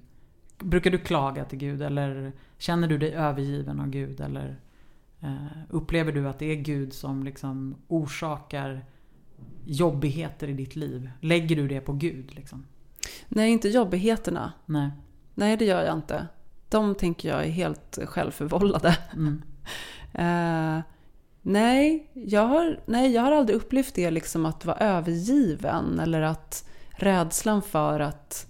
Brukar 0.58 0.92
du 0.92 0.98
klaga 0.98 1.46
till 1.46 1.60
Gud 1.60 1.82
eller 1.82 2.32
känner 2.58 2.88
du 2.88 2.98
dig 2.98 3.14
övergiven 3.14 3.80
av 3.80 3.90
Gud? 3.90 4.22
Eller 4.22 4.60
eh, 5.20 5.58
upplever 5.70 6.12
du 6.12 6.28
att 6.28 6.40
det 6.40 6.46
är 6.46 6.56
Gud 6.56 6.94
som 6.94 7.24
liksom 7.24 7.76
orsakar 7.88 8.86
jobbigheter 9.66 10.48
i 10.48 10.54
ditt 10.54 10.76
liv? 10.76 11.10
Lägger 11.22 11.56
du 11.56 11.68
det 11.68 11.82
på 11.82 11.94
Gud? 11.94 12.36
Liksom? 12.36 12.66
Nej, 13.28 13.52
inte 13.52 13.70
jobbigheterna. 13.70 14.54
Nej. 14.66 14.90
Nej, 15.36 15.58
det 15.58 15.66
gör 15.66 15.84
jag 15.86 15.98
inte. 15.98 16.28
De 16.70 16.96
tänker 16.96 17.30
jag 17.30 17.46
är 17.46 17.50
helt 17.50 18.00
självförvållade. 18.06 18.98
Mm. 19.14 19.42
Eh, 20.14 20.80
nej, 21.42 22.10
jag 22.14 22.48
har, 22.48 22.80
nej, 22.86 23.12
jag 23.12 23.22
har 23.22 23.32
aldrig 23.32 23.58
upplevt 23.58 23.96
det 23.96 24.12
liksom 24.12 24.46
att 24.46 24.66
vara 24.66 24.78
övergiven 24.78 26.00
eller 26.00 26.22
att 26.22 26.70
rädslan 26.90 27.62
för 27.62 28.00
att, 28.00 28.48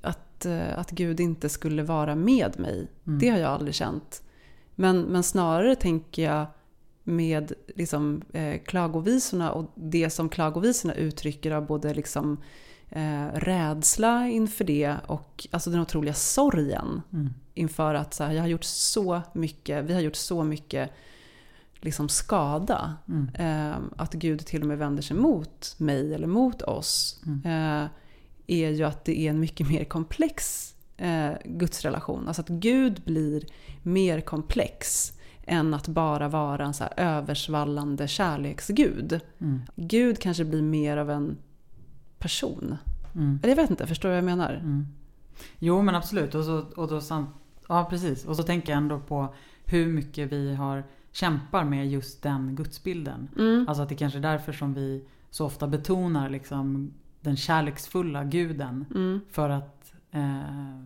att, 0.00 0.46
eh, 0.46 0.78
att 0.78 0.90
Gud 0.90 1.20
inte 1.20 1.48
skulle 1.48 1.82
vara 1.82 2.14
med 2.14 2.60
mig. 2.60 2.88
Mm. 3.06 3.18
Det 3.18 3.28
har 3.28 3.38
jag 3.38 3.50
aldrig 3.50 3.74
känt. 3.74 4.22
Men, 4.74 5.00
men 5.00 5.22
snarare 5.22 5.76
tänker 5.76 6.22
jag 6.22 6.46
med 7.04 7.52
liksom, 7.74 8.22
eh, 8.32 8.60
klagovisorna 8.60 9.52
och 9.52 9.72
det 9.74 10.10
som 10.10 10.28
klagovisorna 10.28 10.94
uttrycker 10.94 11.50
av 11.50 11.66
både 11.66 11.94
liksom, 11.94 12.40
eh, 12.90 13.26
rädsla 13.34 14.28
inför 14.28 14.64
det 14.64 14.96
och 15.06 15.46
alltså 15.50 15.70
den 15.70 15.80
otroliga 15.80 16.14
sorgen 16.14 17.02
Mm. 17.12 17.30
inför 17.54 17.94
att 17.94 18.14
så 18.14 18.24
här, 18.24 18.32
jag 18.32 18.42
har 18.42 18.48
gjort 18.48 18.64
så 18.64 19.22
mycket, 19.32 19.84
vi 19.84 19.94
har 19.94 20.00
gjort 20.00 20.16
så 20.16 20.44
mycket 20.44 20.90
liksom 21.80 22.08
skada. 22.08 22.96
Mm. 23.08 23.28
Eh, 23.34 23.76
att 23.96 24.12
Gud 24.12 24.46
till 24.46 24.60
och 24.60 24.66
med 24.68 24.78
vänder 24.78 25.02
sig 25.02 25.16
mot 25.16 25.74
mig 25.78 26.14
eller 26.14 26.26
mot 26.26 26.62
oss. 26.62 27.22
Mm. 27.26 27.40
Eh, 27.44 27.88
är 28.46 28.70
ju 28.70 28.84
att 28.84 29.04
det 29.04 29.18
är 29.18 29.30
en 29.30 29.40
mycket 29.40 29.68
mer 29.68 29.84
komplex 29.84 30.68
eh, 30.96 31.32
gudsrelation. 31.44 32.28
Alltså 32.28 32.42
att 32.42 32.48
Gud 32.48 33.02
blir 33.04 33.44
mer 33.82 34.20
komplex 34.20 35.12
än 35.46 35.74
att 35.74 35.88
bara 35.88 36.28
vara 36.28 36.64
en 36.64 36.74
så 36.74 36.84
översvallande 36.96 38.08
kärleksgud. 38.08 39.20
Mm. 39.38 39.62
Gud 39.76 40.18
kanske 40.18 40.44
blir 40.44 40.62
mer 40.62 40.96
av 40.96 41.10
en 41.10 41.36
person. 42.18 42.76
Mm. 43.14 43.40
Eller 43.42 43.50
jag 43.50 43.62
vet 43.62 43.70
inte, 43.70 43.86
förstår 43.86 44.08
du 44.08 44.12
vad 44.12 44.18
jag 44.18 44.24
menar? 44.24 44.54
Mm. 44.54 44.86
Jo 45.58 45.82
men 45.82 45.94
absolut. 45.94 46.34
Och, 46.34 46.44
så, 46.44 46.64
och 46.76 46.88
då 46.88 47.00
samt, 47.00 47.30
ja 47.68 47.86
precis. 47.90 48.24
Och 48.24 48.36
så 48.36 48.42
tänker 48.42 48.72
jag 48.72 48.76
ändå 48.76 49.00
på 49.00 49.34
hur 49.64 49.86
mycket 49.86 50.32
vi 50.32 50.54
har 50.54 50.84
kämpar 51.12 51.64
med 51.64 51.90
just 51.90 52.22
den 52.22 52.56
gudsbilden. 52.56 53.28
Mm. 53.38 53.68
Alltså 53.68 53.82
att 53.82 53.88
det 53.88 53.94
kanske 53.94 54.18
är 54.18 54.22
därför 54.22 54.52
som 54.52 54.74
vi 54.74 55.04
så 55.30 55.46
ofta 55.46 55.66
betonar 55.66 56.30
liksom 56.30 56.92
den 57.20 57.36
kärleksfulla 57.36 58.24
guden. 58.24 58.84
Mm. 58.94 59.20
För 59.30 59.50
att, 59.50 59.94
eh, 60.10 60.82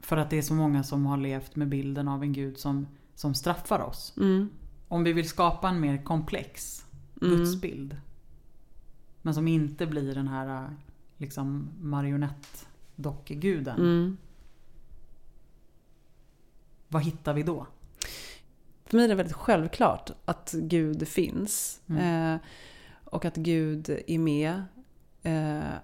för 0.00 0.16
att 0.16 0.30
det 0.30 0.38
är 0.38 0.42
så 0.42 0.54
många 0.54 0.82
som 0.82 1.06
har 1.06 1.16
levt 1.16 1.56
med 1.56 1.68
bilden 1.68 2.08
av 2.08 2.22
en 2.22 2.32
gud 2.32 2.58
som, 2.58 2.86
som 3.20 3.34
straffar 3.34 3.80
oss. 3.80 4.14
Mm. 4.16 4.50
Om 4.88 5.04
vi 5.04 5.12
vill 5.12 5.28
skapa 5.28 5.68
en 5.68 5.80
mer 5.80 6.04
komplex 6.04 6.84
Mm. 7.22 7.36
gudsbild. 7.36 7.96
Men 9.22 9.34
som 9.34 9.48
inte 9.48 9.86
blir 9.86 10.14
den 10.14 10.28
här 10.28 10.76
liksom 11.16 11.68
marionettdockeguden. 11.80 13.78
Mm. 13.78 14.16
Vad 16.88 17.02
hittar 17.02 17.34
vi 17.34 17.42
då? 17.42 17.66
För 18.84 18.96
mig 18.96 19.04
är 19.04 19.08
det 19.08 19.14
väldigt 19.14 19.36
självklart 19.36 20.10
att 20.24 20.52
Gud 20.52 21.08
finns. 21.08 21.80
Mm. 21.88 22.34
Eh, 22.34 22.40
och 23.04 23.24
att 23.24 23.36
Gud 23.36 23.90
är 24.06 24.18
med 24.18 24.62
eh, 25.22 25.74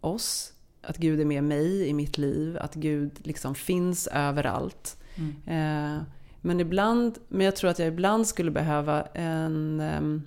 oss. 0.00 0.52
Att 0.82 0.96
Gud 0.96 1.20
är 1.20 1.24
med 1.24 1.44
mig 1.44 1.88
i 1.88 1.92
mitt 1.94 2.18
liv. 2.18 2.58
Att 2.58 2.74
Gud 2.74 3.26
liksom 3.26 3.54
finns 3.54 4.06
överallt. 4.06 4.96
Mm. 5.16 5.34
Eh, 5.46 6.02
men 6.46 6.60
ibland, 6.60 7.18
men 7.28 7.44
jag 7.44 7.56
tror 7.56 7.70
att 7.70 7.78
jag 7.78 7.88
ibland 7.88 8.26
skulle 8.26 8.50
behöva 8.50 9.02
en, 9.02 9.80
ehm, 9.80 10.22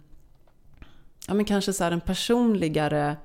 ja 1.28 1.34
men 1.34 1.46
kanske 1.46 1.74
så 1.74 1.84
här 1.84 1.92
en 1.92 2.02
personligare, 2.02 3.18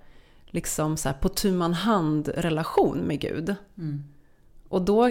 liksom 0.46 0.96
så 0.96 1.08
här 1.08 1.16
på 1.16 1.28
tu 1.28 1.52
man 1.52 1.74
hand 1.74 2.28
relation 2.28 2.98
med 2.98 3.20
Gud. 3.20 3.54
Mm. 3.78 4.04
Och 4.68 4.82
då 4.82 5.10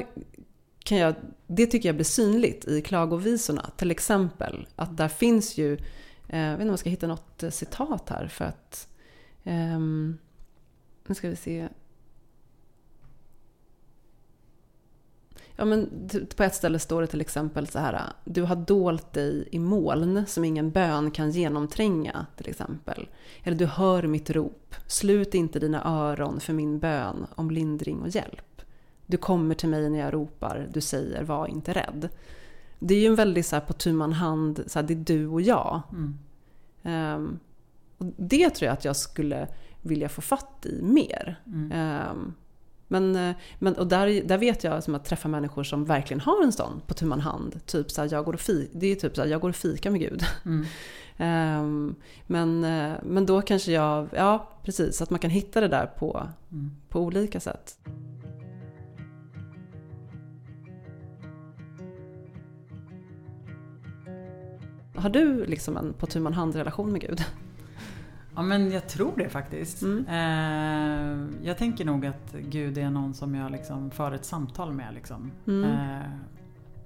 kan 0.80 0.98
jag, 0.98 1.16
det 1.48 1.66
tycker 1.66 1.90
jag 1.90 1.96
blir 1.96 2.06
synligt 2.06 2.68
i 2.68 2.82
klagovisorna. 2.82 3.70
Till 3.78 3.92
exempel 3.92 4.68
att 4.76 4.98
där 4.98 5.08
finns 5.08 5.58
ju, 5.58 5.74
eh, 6.28 6.40
jag 6.40 6.52
vet 6.52 6.60
inte 6.60 6.64
om 6.64 6.70
jag 6.70 6.80
ska 6.80 6.90
hitta 6.90 7.08
något 7.08 7.44
citat 7.50 8.10
här 8.10 8.28
för 8.28 8.46
att, 8.46 8.88
ehm, 9.44 10.18
nu 11.08 11.16
ska 11.16 11.30
vi 11.30 11.36
se. 11.36 11.70
Ja, 15.62 15.66
men 15.66 16.10
på 16.36 16.44
ett 16.44 16.56
ställe 16.56 16.80
står 16.80 17.02
det 17.02 17.08
till 17.08 17.22
exempel 17.22 17.68
så 17.68 17.80
här. 17.80 18.02
Du 18.26 18.44
har 18.44 18.56
dolt 18.56 19.14
dig 19.14 19.48
i 19.52 19.60
moln 19.60 20.26
som 20.28 20.46
ingen 20.46 20.72
bön 20.72 21.12
kan 21.12 21.32
genomtränga. 21.32 22.26
Till 22.38 22.50
exempel. 22.50 23.10
Eller 23.44 23.58
du 23.58 23.66
hör 23.66 24.04
mitt 24.04 24.30
rop. 24.30 24.76
Slut 24.88 25.34
inte 25.34 25.60
dina 25.60 25.84
öron 25.86 26.40
för 26.40 26.54
min 26.54 26.80
bön 26.80 27.28
om 27.36 27.52
lindring 27.52 28.02
och 28.02 28.10
hjälp. 28.10 28.62
Du 29.06 29.18
kommer 29.18 29.56
till 29.56 29.70
mig 29.70 29.90
när 29.90 30.00
jag 30.00 30.14
ropar. 30.14 30.68
Du 30.74 30.82
säger 30.82 31.24
var 31.24 31.48
inte 31.48 31.74
rädd. 31.74 32.10
Det 32.80 32.96
är 32.96 33.00
ju 33.00 33.08
en 33.08 33.16
väldigt 33.16 33.46
så 33.46 33.56
här 33.56 33.64
på 33.64 33.74
tu 33.74 33.94
man 33.94 34.14
hand. 34.14 34.64
Så 34.68 34.80
här, 34.80 34.88
det 34.88 34.94
är 34.94 35.06
du 35.06 35.28
och 35.28 35.42
jag. 35.42 35.82
Mm. 35.92 36.18
Ehm, 36.84 37.40
och 37.98 38.06
det 38.18 38.50
tror 38.50 38.66
jag 38.66 38.74
att 38.74 38.86
jag 38.86 38.96
skulle 38.96 39.48
vilja 39.82 40.10
få 40.10 40.22
fatt 40.22 40.66
i 40.66 40.82
mer. 40.82 41.42
Mm. 41.46 41.72
Ehm, 41.72 42.34
men, 42.92 43.16
eh, 43.16 43.36
men, 43.60 43.76
och 43.76 43.88
där, 43.88 44.24
där 44.24 44.38
vet 44.38 44.64
jag 44.64 44.84
som 44.84 44.96
att 44.96 45.06
träffa 45.06 45.28
människor 45.28 45.64
som 45.64 45.86
verkligen 45.86 46.22
har 46.22 46.44
en 46.44 46.52
sån 46.52 46.82
på 46.88 46.94
tu 46.94 47.06
man 47.06 47.20
hand. 47.20 47.66
Typ 47.66 47.92
så 47.92 48.02
här, 48.02 48.10
jag 48.12 48.26
går 48.26 48.34
och 48.34 48.40
fi, 48.40 48.70
det 48.74 48.88
är 48.88 48.96
typ 48.96 49.16
så 49.16 49.22
här, 49.22 49.30
jag 49.30 49.42
går 49.42 49.50
och 49.50 49.56
fika 49.56 49.92
med 49.92 50.00
Gud. 50.02 50.24
Mm. 50.46 50.66
Ehm, 51.18 51.96
men, 52.28 52.64
eh, 52.64 52.94
men 53.04 53.26
då 53.26 53.42
kanske 53.42 53.72
jag, 53.72 54.08
ja 54.16 54.50
precis, 54.64 55.02
att 55.02 55.10
man 55.10 55.20
kan 55.20 55.30
hitta 55.32 55.62
det 55.62 55.68
där 55.68 55.86
på, 55.86 56.28
Mm. 56.52 56.72
på 56.90 57.00
olika 57.00 57.40
sätt. 57.40 57.78
Har 64.96 65.10
du 65.10 65.46
liksom 65.46 65.78
en 65.78 65.94
på 65.94 66.06
tu 66.06 66.20
man 66.20 66.34
hand 66.34 66.56
relation 66.56 66.92
med 66.92 67.02
Gud? 67.02 67.26
Ja 68.36 68.42
men 68.42 68.72
jag 68.72 68.90
tror 68.90 69.14
det 69.18 69.30
faktiskt. 69.30 69.82
Mm. 69.82 70.06
Eh, 70.08 71.46
jag 71.48 71.58
tänker 71.58 71.86
nog 71.86 72.06
att 72.06 72.36
Gud 72.50 72.78
är 72.78 72.90
någon 72.90 73.14
som 73.14 73.36
jag 73.36 73.52
liksom 73.52 73.92
för 73.92 74.12
ett 74.12 74.26
samtal 74.26 74.74
med. 74.74 74.94
Liksom. 74.94 75.32
Mm. 75.48 75.64
Eh, 75.64 76.06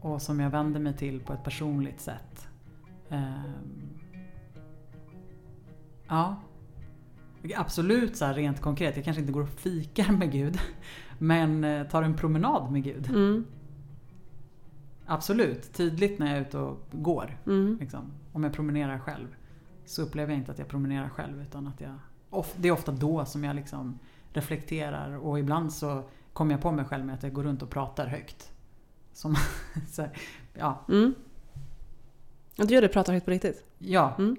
och 0.02 0.22
som 0.22 0.40
jag 0.40 0.50
vänder 0.50 0.80
mig 0.80 0.94
till 0.98 1.20
på 1.20 1.34
ett 1.34 1.44
personligt 1.44 2.02
sätt. 2.02 2.48
Eh, 3.10 3.46
ja. 6.08 6.36
Absolut 7.56 8.18
så 8.18 8.25
här 8.25 8.34
rent 8.34 8.62
konkret. 8.62 8.96
Jag 8.96 9.06
kanske 9.06 9.22
inte 9.22 9.34
går 9.34 9.42
och 9.44 9.50
fikar 9.50 10.12
med 10.12 10.32
Gud. 10.32 10.60
Men 11.18 11.64
eh, 11.64 11.88
tar 11.88 12.04
en 12.04 12.16
promenad 12.16 12.72
med 12.72 12.84
Gud. 12.84 13.10
Mm. 13.10 13.46
Absolut. 15.06 15.74
Tydligt 15.74 16.20
när 16.20 16.28
jag 16.28 16.38
är 16.38 16.42
ute 16.42 16.58
och 16.58 16.88
går. 16.92 17.38
Mm. 17.46 17.78
Liksom. 17.80 18.12
Om 18.32 18.44
jag 18.44 18.54
promenerar 18.54 19.00
själv. 19.00 19.28
Så 19.86 20.01
upplever 20.01 20.34
jag 20.34 20.39
inte 20.39 20.51
att 20.51 20.60
jag 20.60 20.68
promenerar 20.68 21.10
själv. 21.10 21.42
Utan 21.42 21.68
att 21.68 21.82
jag, 21.82 21.94
det 22.56 22.68
är 22.68 22.72
ofta 22.72 22.92
då 22.92 23.25
som 23.25 23.44
jag 23.44 23.56
liksom 23.56 24.00
reflekterar. 24.34 25.18
Och 25.18 25.39
ibland 25.39 25.74
så 25.74 26.04
kommer 26.34 26.54
jag 26.54 26.62
på 26.62 26.72
mig 26.72 26.86
själv 26.86 27.06
med 27.06 27.15
att 27.15 27.24
jag 27.24 27.34
går 27.34 27.44
runt 27.44 27.62
och 27.62 27.70
pratar 27.70 28.08
högt. 28.08 28.51
Som, 29.13 29.36
så 29.92 30.06
ja, 30.54 30.86
Mm. 30.89 31.13
Du 32.56 32.74
gör 32.74 32.82
det, 32.82 32.88
pratar 32.88 33.13
högt 33.13 33.25
på 33.25 33.32
riktigt? 33.32 33.63
ja 33.77 34.15
Mm. 34.18 34.36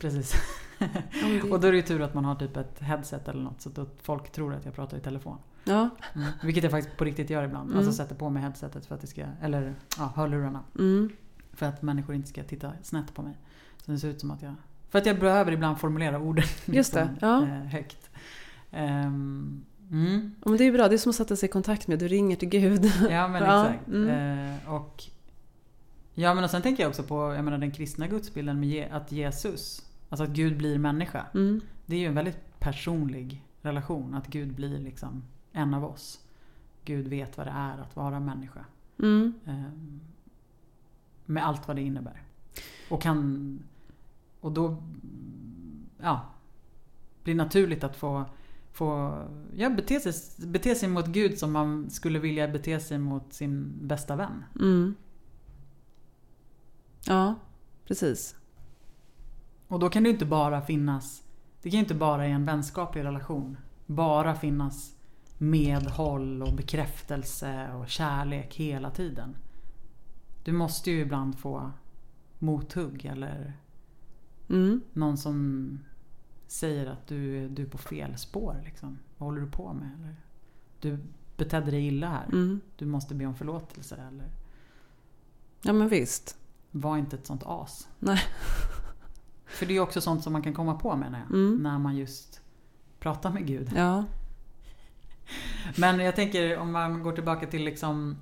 precis. 0.00 0.34
Och 1.50 1.60
då 1.60 1.66
är 1.66 1.72
det 1.72 1.76
ju 1.76 1.82
tur 1.82 2.02
att 2.02 2.14
man 2.14 2.24
har 2.24 2.34
typ 2.34 2.56
ett 2.56 2.80
headset 2.80 3.28
eller 3.28 3.42
något 3.42 3.60
så 3.60 3.82
att 3.82 3.88
folk 4.02 4.32
tror 4.32 4.54
att 4.54 4.64
jag 4.64 4.74
pratar 4.74 4.96
i 4.96 5.00
telefon. 5.00 5.36
Ja, 5.64 5.88
Mm. 6.14 6.28
Vilket 6.42 6.62
jag 6.64 6.70
faktiskt 6.70 6.96
på 6.96 7.04
riktigt 7.04 7.30
gör 7.30 7.44
ibland. 7.44 7.66
Mm. 7.70 7.78
Alltså 7.78 7.92
sätter 7.92 8.14
på 8.14 8.30
mig 8.30 8.42
headsetet 8.42 8.86
för 8.86 8.94
att 8.94 9.00
det 9.00 9.06
ska, 9.06 9.26
eller 9.42 9.74
ja, 9.98 10.12
hörlurarna. 10.16 10.64
mm, 10.78 11.10
För 11.52 11.66
att 11.66 11.82
människor 11.82 12.14
inte 12.14 12.28
ska 12.28 12.44
titta 12.44 12.72
snett 12.82 13.14
på 13.14 13.22
mig. 13.22 13.36
Så 13.84 13.92
det 13.92 13.98
ser 13.98 14.08
ut 14.08 14.20
som 14.20 14.30
att 14.30 14.42
jag... 14.42 14.54
För 14.90 14.98
att 14.98 15.06
jag 15.06 15.18
behöver 15.20 15.52
ibland 15.52 15.78
formulera 15.80 16.18
orden 16.20 16.44
Just 16.66 16.94
det, 16.94 17.14
ja. 17.20 17.42
eh, 17.42 17.48
högt. 17.48 18.10
Ehm, 18.70 19.64
mm. 19.90 20.34
Ja, 20.44 20.48
men 20.48 20.58
det 20.58 20.64
är 20.64 20.72
bra, 20.72 20.88
det 20.88 20.94
är 20.94 20.98
som 20.98 21.10
att 21.10 21.16
sätta 21.16 21.36
sig 21.36 21.48
i 21.48 21.52
kontakt 21.52 21.88
med, 21.88 21.98
du 21.98 22.08
ringer 22.08 22.36
till 22.36 22.48
Gud. 22.48 22.84
Ja 23.10 23.28
men 23.28 23.42
Ja, 23.42 23.68
exakt. 23.68 23.88
mm. 23.88 24.08
Eh, 24.64 24.72
och, 24.74 25.02
ja 26.14 26.34
men 26.34 26.44
och 26.44 26.50
sen 26.50 26.62
tänker 26.62 26.82
jag 26.82 26.90
också 26.90 27.02
på 27.02 27.34
jag 27.34 27.44
menar, 27.44 27.58
den 27.58 27.70
kristna 27.72 28.06
gudsbilden 28.06 28.60
med 28.60 28.88
att 28.92 29.12
Jesus, 29.12 29.82
alltså 30.08 30.24
att 30.24 30.30
Gud 30.30 30.56
blir 30.56 30.78
människa. 30.78 31.26
Mm, 31.34 31.60
Det 31.86 31.96
är 31.96 32.00
ju 32.00 32.06
en 32.06 32.14
väldigt 32.14 32.60
personlig 32.60 33.44
relation. 33.62 34.14
Att 34.14 34.26
Gud 34.26 34.54
blir 34.54 34.78
liksom 34.78 35.22
en 35.52 35.74
av 35.74 35.84
oss. 35.84 36.20
Gud 36.84 37.08
vet 37.08 37.36
vad 37.38 37.46
det 37.46 37.50
är 37.56 37.78
att 37.78 37.96
vara 37.96 38.20
människa. 38.20 38.64
Eh, 39.02 39.54
med 41.26 41.46
allt 41.46 41.68
vad 41.68 41.76
det 41.76 41.82
innebär. 41.82 42.22
Och 42.90 43.02
kan... 43.02 43.58
Och 44.40 44.52
då... 44.52 44.82
Ja. 45.98 46.20
Blir 47.24 47.34
naturligt 47.34 47.84
att 47.84 47.96
få... 47.96 48.24
få 48.72 49.18
ja, 49.56 49.70
bete, 49.70 50.00
sig, 50.00 50.48
bete 50.48 50.74
sig 50.74 50.88
mot 50.88 51.06
Gud 51.06 51.38
som 51.38 51.52
man 51.52 51.90
skulle 51.90 52.18
vilja 52.18 52.48
bete 52.48 52.80
sig 52.80 52.98
mot 52.98 53.32
sin 53.32 53.78
bästa 53.88 54.16
vän. 54.16 54.44
mm. 54.60 54.94
Ja, 57.06 57.34
precis. 57.86 58.36
Och 59.68 59.78
då 59.78 59.88
kan 59.88 60.02
det 60.02 60.10
inte 60.10 60.26
bara 60.26 60.62
finnas... 60.62 61.22
Det 61.62 61.70
kan 61.70 61.76
ju 61.78 61.82
inte 61.82 61.94
bara 61.94 62.28
i 62.28 62.30
en 62.30 62.44
vänskaplig 62.44 63.04
relation 63.04 63.56
bara 63.86 64.34
finnas 64.34 64.94
medhåll 65.38 66.42
och 66.42 66.52
bekräftelse 66.54 67.72
och 67.72 67.88
kärlek 67.88 68.56
hela 68.56 68.90
tiden. 68.90 69.36
Du 70.44 70.52
måste 70.52 70.90
ju 70.90 71.00
ibland 71.00 71.38
få 71.38 71.70
mothugg 72.38 73.04
eller 73.04 73.52
Mm, 74.50 74.80
någon 74.92 75.18
som 75.18 75.78
säger 76.46 76.86
att 76.86 77.06
du, 77.06 77.48
du 77.48 77.62
är 77.62 77.66
på 77.66 77.78
fel 77.78 78.16
spår. 78.16 78.62
Liksom. 78.64 78.98
Vad 79.18 79.26
håller 79.28 79.40
du 79.40 79.50
på 79.50 79.72
med? 79.72 79.90
Eller, 79.98 80.16
du 80.80 80.98
betedde 81.36 81.70
dig 81.70 81.86
illa 81.86 82.08
här. 82.08 82.24
mm. 82.26 82.60
Du 82.76 82.86
måste 82.86 83.14
be 83.14 83.26
om 83.26 83.34
förlåtelse. 83.34 83.96
Eller 84.08 84.28
Ja 85.62 85.72
men 85.72 85.88
visst. 85.88 86.36
var 86.70 86.96
inte 86.96 87.16
ett 87.16 87.26
sånt 87.26 87.42
as. 87.46 87.88
Nej. 87.98 88.20
För 89.46 89.66
det 89.66 89.72
är 89.72 89.74
ju 89.74 89.80
också 89.80 90.00
sånt 90.00 90.22
som 90.22 90.32
man 90.32 90.42
kan 90.42 90.54
komma 90.54 90.74
på 90.74 90.96
menar 90.96 91.18
jag. 91.18 91.28
Mm. 91.38 91.56
När 91.62 91.78
man 91.78 91.96
just 91.96 92.40
pratar 93.00 93.32
med 93.32 93.46
Gud. 93.46 93.72
Ja. 93.76 94.04
Men 95.78 96.00
jag 96.00 96.16
tänker 96.16 96.58
om 96.58 96.72
man 96.72 97.02
går 97.02 97.12
tillbaka 97.12 97.46
till 97.46 97.64
liksom 97.64 98.16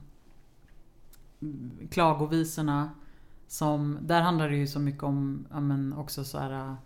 klagovisorna. 1.91 2.91
Som, 3.49 3.99
där 4.01 4.23
handlar 4.23 4.49
det 4.49 4.57
ju 4.57 4.67
så 4.67 4.81
mycket 4.81 5.03
om 5.03 5.47
ja, 5.51 5.61
men 5.61 5.93
också 5.93 6.25
så 6.25 6.39
här, 6.39 6.77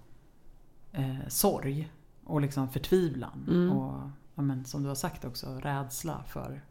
eh, 0.92 1.28
sorg 1.28 1.92
och 2.25 2.40
liksom 2.40 2.69
förtvivlan. 2.69 3.47
Mm. 3.49 3.73
Och 3.73 4.11
ja, 4.35 4.42
men, 4.42 4.64
som 4.64 4.83
du 4.83 4.88
har 4.88 4.95
sagt 4.95 5.25
också, 5.25 5.47
rädsla 5.62 6.23
för, 6.28 6.62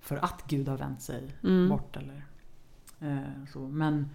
för 0.00 0.16
att 0.16 0.44
Gud 0.48 0.68
har 0.68 0.76
vänt 0.76 1.02
sig 1.02 1.36
Mm. 1.42 1.68
bort. 1.68 1.96
Eller, 1.96 2.24
eh, 3.00 3.44
så. 3.52 3.58
Men, 3.68 4.08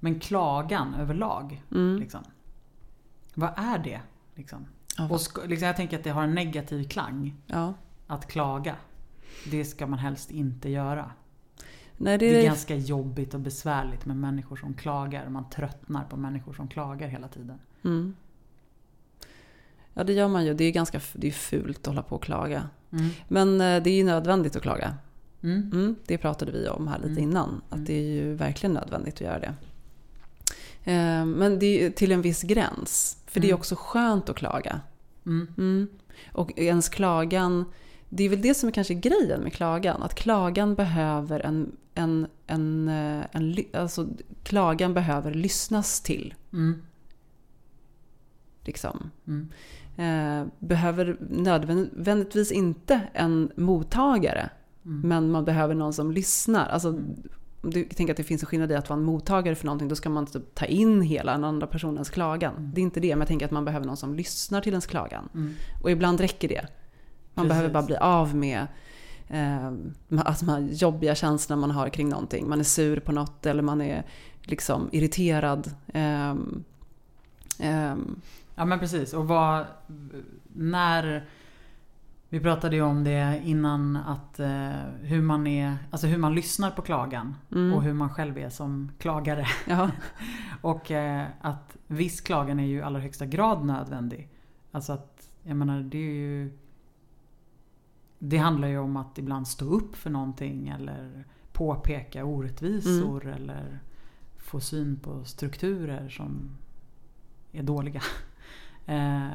men 0.00 0.20
klagan 0.20 0.94
överlag. 0.94 1.62
Mm. 1.70 1.96
Liksom. 1.98 2.24
Vad 3.34 3.50
är 3.56 3.78
det? 3.78 4.00
Liksom? 4.34 4.66
Ja, 4.98 5.04
Och 5.04 5.48
liksom, 5.48 5.66
jag 5.66 5.76
tänker 5.76 5.98
att 5.98 6.04
det 6.04 6.10
har 6.10 6.22
en 6.22 6.34
negativ 6.34 6.88
klang. 6.88 7.34
ja. 7.46 7.74
Att 8.06 8.26
klaga. 8.26 8.76
Det 9.50 9.64
ska 9.64 9.86
man 9.86 9.98
helst 9.98 10.30
inte 10.30 10.68
göra. 10.68 11.10
Nej, 12.02 12.18
det 12.18 12.28
Det 12.28 12.36
är 12.36 12.40
är, 12.40 12.44
ganska 12.44 12.76
jobbigt 12.76 13.34
och 13.34 13.40
besvärligt 13.40 14.06
med 14.06 14.16
människor 14.16 14.56
som 14.56 14.74
klagar. 14.74 15.28
Man 15.28 15.50
tröttnar 15.50 16.04
på 16.04 16.16
människor 16.16 16.52
som 16.54 16.68
klagar 16.68 17.08
hela 17.08 17.28
tiden. 17.28 17.58
mm. 17.84 18.14
Ja, 19.94 20.04
det 20.04 20.12
gör 20.12 20.28
man 20.28 20.44
ju. 20.46 20.54
Det 20.54 20.64
är 20.64 20.70
ganska 20.72 21.00
det 21.12 21.26
är 21.28 21.32
fult 21.32 21.78
att 21.78 21.86
hålla 21.86 22.02
på 22.02 22.16
och 22.16 22.22
klaga. 22.22 22.68
Mm. 22.92 23.08
Men 23.28 23.60
eh, 23.60 23.82
det 23.82 23.90
är 23.90 23.94
ju 23.94 24.04
nödvändigt 24.04 24.56
att 24.56 24.62
klaga. 24.62 24.94
Mm. 25.42 25.70
Mm, 25.72 25.96
det 26.06 26.18
pratade 26.18 26.52
vi 26.52 26.68
om 26.68 26.88
här 26.88 26.98
lite 26.98 27.10
Mm. 27.10 27.22
innan. 27.22 27.60
Att 27.68 27.72
Mm. 27.74 27.84
det 27.84 27.92
är 27.94 28.02
ju 28.12 28.34
verkligen 28.34 28.74
nödvändigt 28.74 29.14
att 29.14 29.20
göra 29.20 29.38
det. 29.38 29.54
Eh, 30.92 31.24
Men 31.24 31.58
det 31.58 31.84
är 31.86 31.90
till 31.90 32.12
en 32.12 32.22
viss 32.22 32.42
gräns. 32.42 33.22
För 33.26 33.40
det 33.40 33.50
är 33.50 33.54
också 33.54 33.74
skönt 33.78 34.28
att 34.28 34.36
klaga. 34.36 34.80
Och 36.32 36.58
ens 36.58 36.88
klagan, 36.88 37.64
det 38.12 38.24
är 38.24 38.28
väl 38.28 38.42
det 38.42 38.54
som 38.54 38.68
är 38.68 38.72
kanske 38.72 38.94
grejen 38.94 39.40
med 39.40 39.52
klagan. 39.52 40.02
Att 40.02 40.14
klagan 40.14 40.74
behöver 40.74 41.40
en, 41.40 41.76
en, 41.94 42.26
en, 42.46 42.88
eh, 42.88 43.24
en, 43.32 43.56
alltså 43.72 44.08
klagan 44.42 44.94
behöver 44.94 45.34
lyssnas 45.34 46.00
till. 46.00 46.34
Mm. 46.52 46.82
Liksom. 48.64 49.10
Mm. 49.26 49.48
Eh, 49.96 50.52
behöver 50.58 51.16
nödvändigtvis 51.30 52.52
inte 52.52 53.00
en 53.12 53.52
mottagare. 53.56 54.50
Mm. 54.84 55.08
Men 55.08 55.30
man 55.30 55.44
behöver 55.44 55.74
någon 55.74 55.92
som 55.92 56.12
lyssnar. 56.12 56.68
Alltså, 56.68 56.88
Mm. 56.88 57.66
om 57.68 57.70
du 57.70 57.84
tänker 57.84 58.12
att 58.12 58.16
det 58.16 58.24
finns 58.24 58.42
en 58.42 58.46
skillnad 58.46 58.72
i 58.72 58.74
att 58.74 58.88
vara 58.88 58.98
en 58.98 59.04
mottagare 59.04 59.54
för 59.54 59.66
någonting, 59.66 59.88
då 59.88 59.96
ska 59.96 60.10
man 60.10 60.26
typ 60.26 60.54
ta 60.54 60.64
in 60.64 61.02
hela 61.02 61.32
den 61.32 61.44
andra 61.44 61.66
personens 61.66 62.10
klagan. 62.10 62.56
Mm. 62.56 62.70
Det 62.74 62.80
är 62.80 62.82
inte 62.82 63.00
det, 63.00 63.08
men 63.08 63.18
jag 63.18 63.28
tänker 63.28 63.46
att 63.46 63.52
man 63.52 63.64
behöver 63.64 63.86
någon 63.86 63.96
som 63.96 64.14
lyssnar 64.14 64.60
till 64.60 64.72
ens 64.72 64.86
klagan. 64.86 65.28
Mm. 65.34 65.54
Och 65.82 65.90
ibland 65.90 66.20
räcker 66.20 66.48
det. 66.48 66.66
Man 67.34 67.44
Precis. 67.44 67.48
behöver 67.48 67.70
bara 67.74 67.82
bli 67.82 67.96
av 67.96 68.34
med 68.34 68.66
eh, 69.28 69.72
alltså 70.24 70.46
de 70.46 70.52
här 70.52 70.60
jobbiga 70.60 71.14
känslorna 71.14 71.60
man 71.60 71.70
har 71.70 71.88
kring 71.88 72.08
någonting. 72.08 72.48
Man 72.48 72.60
är 72.60 72.64
sur 72.64 73.00
på 73.00 73.12
något 73.12 73.46
eller 73.46 73.62
man 73.62 73.80
är 73.80 74.04
liksom 74.42 74.88
irriterad. 74.92 75.70
Ehm, 75.92 76.64
ehm, 77.58 78.20
Ja 78.54 78.64
men 78.64 78.78
precis. 78.78 79.14
Och 79.14 79.28
vad... 79.28 79.66
När... 80.52 81.24
Vi 82.28 82.40
pratade 82.40 82.76
ju 82.76 82.82
om 82.82 83.04
det 83.04 83.40
innan 83.44 83.96
att 83.96 84.40
eh, 84.40 84.70
hur 85.02 85.22
man 85.22 85.46
är... 85.46 85.76
Alltså 85.90 86.06
hur 86.06 86.18
man 86.18 86.34
lyssnar 86.34 86.70
på 86.70 86.82
klagan. 86.82 87.34
mm, 87.52 87.72
Och 87.74 87.82
hur 87.82 87.92
man 87.92 88.10
själv 88.10 88.38
är 88.38 88.50
som 88.50 88.92
klagare. 88.98 89.46
ja, 89.68 89.90
Och 90.60 90.90
eh, 90.90 91.26
att 91.40 91.76
viss 91.86 92.20
klagan 92.20 92.60
är 92.60 92.64
ju 92.64 92.78
i 92.78 92.82
allra 92.82 93.00
högsta 93.00 93.26
grad 93.26 93.64
nödvändig. 93.64 94.28
Alltså 94.72 94.92
att, 94.92 95.28
jag 95.42 95.56
menar 95.56 95.80
det 95.80 95.98
är 95.98 96.14
ju... 96.14 96.52
Det 98.22 98.36
handlar 98.36 98.68
ju 98.68 98.78
om 98.78 98.96
att 98.96 99.18
ibland 99.18 99.48
stå 99.48 99.64
upp 99.64 99.96
för 99.96 100.10
någonting 100.10 100.68
eller 100.68 101.24
påpeka 101.52 102.24
orättvisor 102.24 103.26
eller 103.26 103.80
få 104.38 104.60
syn 104.60 105.00
på 105.00 105.24
strukturer 105.24 106.08
som 106.08 106.56
är 107.52 107.62
dåliga. 107.62 108.02
Eh, 108.86 109.30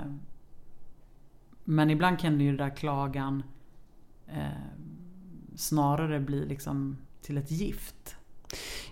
men 1.63 1.89
ibland 1.89 2.19
kan 2.19 2.37
det 2.37 2.43
ju 2.43 2.51
det 2.51 2.63
där 2.63 2.75
klagan 2.75 3.43
eh, 4.27 4.45
snarare 5.55 6.19
bli 6.19 6.45
liksom 6.45 6.97
till 7.21 7.37
ett 7.37 7.51
gift. 7.51 8.15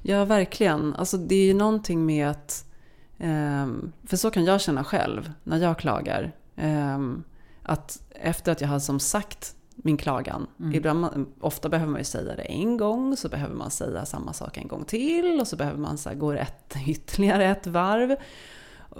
ja, 0.02 0.26
verkligen. 0.26 0.96
Alltså, 0.96 1.18
det 1.18 1.36
är 1.36 1.46
ju 1.46 1.54
någonting 1.54 2.06
med 2.06 2.30
att... 2.30 2.72
ehm, 3.18 3.92
för 4.04 4.18
så 4.18 4.32
kan 4.32 4.46
jag 4.46 4.62
känna 4.62 4.84
själv 4.84 5.34
när 5.44 5.58
jag 5.58 5.78
klagar. 5.78 6.36
ehm, 6.56 7.24
att 7.64 8.04
efter 8.10 8.52
att 8.52 8.62
jag 8.62 8.68
har 8.68 8.80
som 8.80 9.00
sagt 9.00 9.56
min 9.86 9.98
klagan. 9.98 10.48
Mm. 10.60 10.74
Ibland, 10.76 11.26
ofta 11.40 11.70
behöver 11.70 11.92
man 11.92 12.00
ju 12.02 12.06
säga 12.06 12.36
det 12.36 12.42
en 12.44 12.78
gång, 12.78 13.18
så 13.18 13.30
behöver 13.30 13.56
man 13.56 13.72
säga 13.72 14.06
samma 14.06 14.34
sak 14.34 14.58
en 14.58 14.68
gång 14.68 14.86
till 14.86 15.40
och 15.40 15.48
så 15.48 15.56
behöver 15.56 15.80
man 15.80 15.98
så 15.98 16.10
här, 16.10 16.16
gå 16.16 16.32
ett, 16.32 16.76
ytterligare 16.88 17.46
ett 17.46 17.68
varv. 17.68 18.16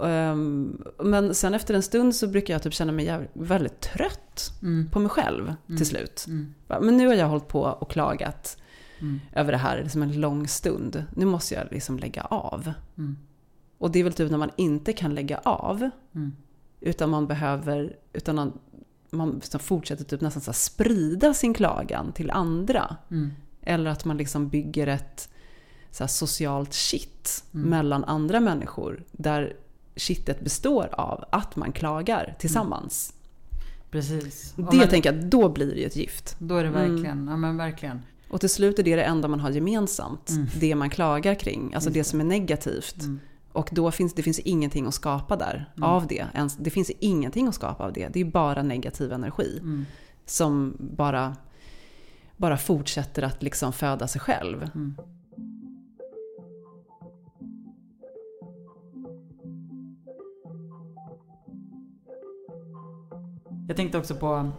Ehm, 0.04 0.82
men 0.98 1.34
sen 1.34 1.54
efter 1.54 1.74
en 1.74 1.82
stund 1.82 2.14
så 2.14 2.26
brukar 2.26 2.54
jag 2.54 2.62
typ 2.62 2.74
känna 2.74 2.92
mig 2.92 3.04
jävligt, 3.04 3.30
väldigt 3.34 3.80
trött 3.80 4.50
Mm. 4.62 4.90
på 4.90 4.98
mig 5.00 5.08
själv 5.08 5.44
Mm. 5.66 5.76
till 5.76 5.86
slut. 5.86 6.24
Mm. 6.28 6.54
Men 6.68 6.96
nu 6.96 7.06
har 7.06 7.14
jag 7.14 7.28
hållit 7.28 7.48
på 7.48 7.60
och 7.62 7.90
klagat 7.90 8.56
Mm. 9.00 9.20
över 9.32 9.52
det 9.52 9.58
här 9.58 9.82
liksom 9.82 10.02
en 10.02 10.20
lång 10.20 10.48
stund. 10.48 11.04
Nu 11.16 11.24
måste 11.24 11.54
jag 11.54 11.66
liksom 11.70 11.98
lägga 11.98 12.22
av. 12.22 12.72
Mm. 12.98 13.16
Och 13.78 13.90
det 13.90 13.98
är 14.00 14.04
väl 14.04 14.12
typ 14.12 14.30
när 14.30 14.38
man 14.38 14.50
inte 14.56 14.92
kan 14.92 15.14
lägga 15.14 15.38
av, 15.38 15.90
Mm. 16.14 16.32
utan 16.80 17.10
man 17.10 17.26
behöver, 17.26 17.96
utan 18.12 18.34
man, 18.36 18.52
man 19.14 19.30
liksom 19.34 19.60
fortsätter 19.60 20.04
typ 20.04 20.20
nästan 20.20 20.42
så 20.42 20.52
sprida 20.52 21.34
sin 21.34 21.54
klagan 21.54 22.12
till 22.12 22.30
andra. 22.30 22.96
Mm. 23.10 23.30
Eller 23.62 23.90
att 23.90 24.04
man 24.04 24.16
liksom 24.16 24.48
bygger 24.48 24.86
ett 24.86 25.28
så 25.90 26.08
socialt 26.08 26.74
kitt 26.74 27.44
Mm. 27.54 27.70
mellan 27.70 28.04
andra 28.04 28.40
människor. 28.40 29.02
Där 29.12 29.56
kittet 29.96 30.40
består 30.40 30.88
av 30.92 31.24
att 31.32 31.56
man 31.56 31.72
klagar 31.72 32.36
tillsammans. 32.38 33.14
Precis. 33.90 34.54
Ja, 34.56 34.68
Det 34.70 34.76
men 34.76 34.88
tänker 34.88 35.12
jag, 35.12 35.24
då 35.24 35.48
blir 35.48 35.66
det 35.74 35.80
ju 35.80 35.86
ett 35.86 35.96
gift. 35.96 36.36
Då 36.38 36.56
är 36.56 36.62
det 36.64 36.68
Mm. 36.68 36.90
verkligen, 36.94 37.26
ja 37.30 37.36
men 37.36 37.56
verkligen. 37.56 38.02
Och 38.30 38.40
till 38.40 38.50
slut 38.50 38.78
är 38.78 38.82
det 38.82 38.96
det 38.96 39.02
enda 39.02 39.28
man 39.28 39.40
har 39.40 39.50
gemensamt. 39.50 40.30
Mm. 40.30 40.46
Det 40.60 40.74
man 40.74 40.90
klagar 40.90 41.34
kring, 41.34 41.74
alltså 41.74 41.90
det 41.90 42.00
det. 42.00 42.04
som 42.04 42.20
är 42.20 42.24
negativt. 42.24 43.00
Mm. 43.02 43.20
Och 43.54 43.68
då 43.72 43.90
finns 43.90 44.14
det 44.14 44.22
finns 44.22 44.38
ingenting 44.38 44.86
att 44.86 44.94
skapa 44.94 45.36
där 45.36 45.72
av 45.80 46.06
det. 46.06 46.26
Det 46.58 46.70
finns 46.70 46.90
ingenting 46.90 47.48
att 47.48 47.54
skapa 47.54 47.84
av 47.84 47.92
det. 47.92 48.08
Det 48.08 48.20
är 48.20 48.24
bara 48.24 48.62
negativ 48.62 49.12
energi. 49.12 49.58
Mm. 49.58 49.86
Som 50.26 50.76
bara, 50.78 51.36
bara 52.36 52.56
fortsätter 52.56 53.22
att 53.22 53.42
liksom 53.42 53.72
föda 53.72 54.08
sig 54.08 54.20
själv. 54.20 54.70
Mm. 54.74 54.94
Jag 63.68 63.76
tänkte 63.76 63.98
också 63.98 64.14
på, 64.14 64.50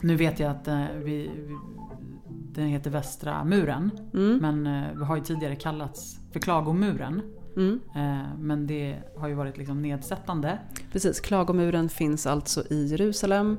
nu 0.00 0.16
vet 0.16 0.40
jag 0.40 0.50
att 0.50 0.68
eh, 0.68 0.86
vi, 0.94 1.30
vi, 1.36 1.56
den 2.28 2.66
heter 2.66 2.90
Västra 2.90 3.44
muren. 3.44 3.90
Mm. 4.14 4.38
Men 4.38 4.66
eh, 4.66 5.06
har 5.06 5.16
ju 5.16 5.22
tidigare 5.22 5.56
kallats 5.56 6.18
för 6.32 6.40
Klagomuren. 6.40 7.22
Mm. 7.56 7.80
Eh, 7.94 8.38
men 8.38 8.66
det 8.66 8.98
har 9.16 9.28
ju 9.28 9.34
varit 9.34 9.56
liksom 9.58 9.82
nedsättande. 9.82 10.58
Precis, 10.92 11.20
klagomuren 11.20 11.88
finns 11.88 12.26
alltså 12.26 12.64
i 12.70 12.86
Jerusalem. 12.86 13.58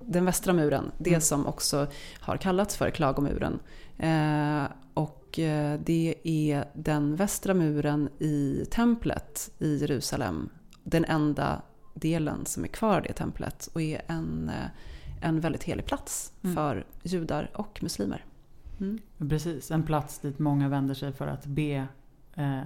Den 0.00 0.24
västra 0.24 0.52
muren, 0.52 0.90
det 0.98 1.10
Mm. 1.10 1.20
som 1.20 1.46
också 1.46 1.86
har 2.20 2.36
kallats 2.36 2.76
för 2.76 2.90
klagomuren. 2.90 3.58
Eh, 3.98 4.64
och 4.94 5.38
eh, 5.38 5.80
det 5.84 6.14
är 6.24 6.64
den 6.74 7.16
västra 7.16 7.54
muren 7.54 8.08
i 8.18 8.64
templet 8.70 9.50
i 9.58 9.76
Jerusalem. 9.76 10.48
Den 10.84 11.04
enda 11.04 11.62
delen 11.94 12.46
som 12.46 12.64
är 12.64 12.68
kvar 12.68 12.96
av 12.96 13.02
det 13.02 13.12
templet 13.12 13.68
och 13.72 13.82
är 13.82 14.02
en, 14.06 14.50
en 15.22 15.40
väldigt 15.40 15.62
helig 15.62 15.84
plats 15.86 16.32
Mm. 16.42 16.56
för 16.56 16.86
judar 17.02 17.50
och 17.54 17.78
muslimer. 17.82 18.24
Mm. 18.80 18.98
Precis, 19.30 19.70
en 19.70 19.82
plats 19.82 20.18
dit 20.18 20.38
många 20.38 20.68
vänder 20.68 20.94
sig 20.94 21.12
för 21.12 21.26
att 21.26 21.46
be 21.46 21.86
eh, 22.34 22.60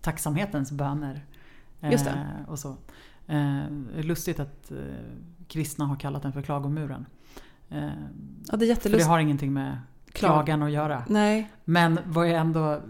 tacksamhetens 0.00 0.72
böner. 0.72 1.24
Eh, 1.80 1.92
Just 1.92 2.04
det. 2.04 2.26
Och 2.48 2.58
så. 2.58 2.76
Eh, 3.26 3.64
lustigt 4.02 4.40
att 4.40 4.70
eh, 4.70 4.76
kristna 5.48 5.84
har 5.84 5.96
kallat 5.96 6.22
den 6.22 6.32
för 6.32 6.42
klagomuren. 6.42 7.06
Eh, 7.68 7.88
Ja, 8.50 8.56
det 8.56 8.70
är 8.70 8.74
för 8.74 8.90
det 8.90 9.02
har 9.02 9.18
ingenting 9.18 9.52
med 9.52 9.78
Klag- 10.06 10.18
klagan 10.32 10.62
att 10.62 10.70
göra. 10.70 11.04
Nej, 11.08 11.50
Men 11.64 11.98
var 12.06 12.24
jag 12.24 12.40
ändå, 12.40 12.80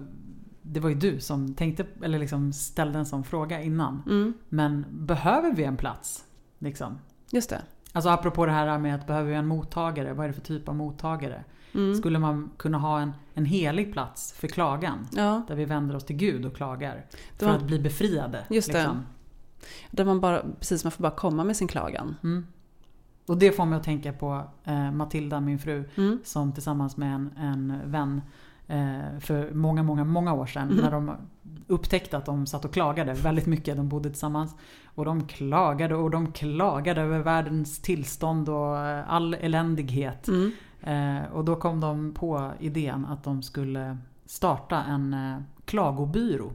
det 0.62 0.80
var 0.80 0.88
ju 0.88 0.94
du 0.94 1.20
som 1.20 1.54
tänkte, 1.54 1.86
eller 2.02 2.18
liksom 2.18 2.52
ställde 2.52 2.98
en 2.98 3.06
sån 3.06 3.24
fråga 3.24 3.62
innan. 3.62 4.02
mm, 4.06 4.34
Men 4.48 4.84
behöver 4.90 5.52
vi 5.52 5.64
en 5.64 5.76
plats? 5.76 6.24
Liksom? 6.58 6.98
just 7.32 7.50
det. 7.50 7.62
Alltså 7.92 8.10
apropå 8.10 8.46
det 8.46 8.52
här 8.52 8.78
med 8.78 8.94
att 8.94 9.06
behöver 9.06 9.30
vi 9.30 9.36
en 9.36 9.46
mottagare? 9.46 10.12
Vad 10.12 10.24
är 10.24 10.28
det 10.28 10.34
för 10.34 10.40
typ 10.40 10.68
av 10.68 10.74
mottagare? 10.76 11.44
Mm. 11.74 11.94
Skulle 11.94 12.18
man 12.18 12.50
kunna 12.56 12.78
ha 12.78 13.00
en, 13.00 13.12
en 13.34 13.44
helig 13.44 13.92
plats 13.92 14.32
för 14.32 14.48
klagan? 14.48 15.08
Ja, 15.12 15.42
Där 15.48 15.54
vi 15.54 15.64
vänder 15.64 15.96
oss 15.96 16.04
till 16.04 16.16
Gud 16.16 16.44
och 16.46 16.56
klagar. 16.56 17.06
För 17.38 17.46
var- 17.46 17.52
att 17.54 17.62
bli 17.62 17.78
befriade. 17.78 18.44
Just 18.50 18.72
det. 18.72 18.78
liksom. 18.78 19.02
där 19.90 20.04
man 20.04 20.20
bara, 20.20 20.42
precis, 20.58 20.84
man 20.84 20.90
får 20.90 21.02
bara 21.02 21.12
komma 21.16 21.44
med 21.44 21.56
sin 21.56 21.68
klagan. 21.68 22.16
Mm. 22.22 22.46
Och 23.26 23.38
det 23.38 23.52
får 23.52 23.66
mig 23.66 23.76
att 23.76 23.84
tänka 23.84 24.12
på 24.12 24.42
eh, 24.64 24.92
Matilda, 24.92 25.40
min 25.40 25.58
fru, 25.58 25.84
Mm. 25.96 26.18
som 26.24 26.52
tillsammans 26.52 26.96
med 26.96 27.14
en, 27.14 27.30
en 27.38 27.80
vän 27.84 28.20
eh, 28.66 29.18
för 29.20 29.50
många, 29.54 29.82
många, 29.82 30.04
många 30.04 30.32
år 30.34 30.46
sedan 30.46 30.68
Mhm. 30.68 30.76
när 30.76 30.90
de 30.90 31.10
upptäckte 31.66 32.16
att 32.16 32.26
de 32.26 32.46
satt 32.46 32.64
och 32.64 32.72
klagade 32.72 33.12
väldigt 33.14 33.46
mycket. 33.46 33.76
De 33.76 33.88
bodde 33.88 34.08
tillsammans. 34.10 34.54
Och 34.84 35.04
de 35.04 35.26
klagade 35.26 35.94
och 35.94 36.10
de 36.10 36.32
klagade 36.32 37.00
över 37.00 37.18
världens 37.18 37.78
tillstånd 37.78 38.48
och 38.48 38.78
eh, 38.78 39.10
all 39.12 39.34
eländighet. 39.34 40.28
Mm. 40.28 40.50
Eh, 40.82 41.32
och 41.32 41.44
då 41.44 41.56
kom 41.56 41.80
de 41.80 42.14
på 42.14 42.52
idén 42.60 43.06
att 43.06 43.24
de 43.24 43.42
skulle 43.42 43.98
starta 44.26 44.82
en 44.82 45.14
eh, 45.14 45.42
klagobyrå. 45.64 46.52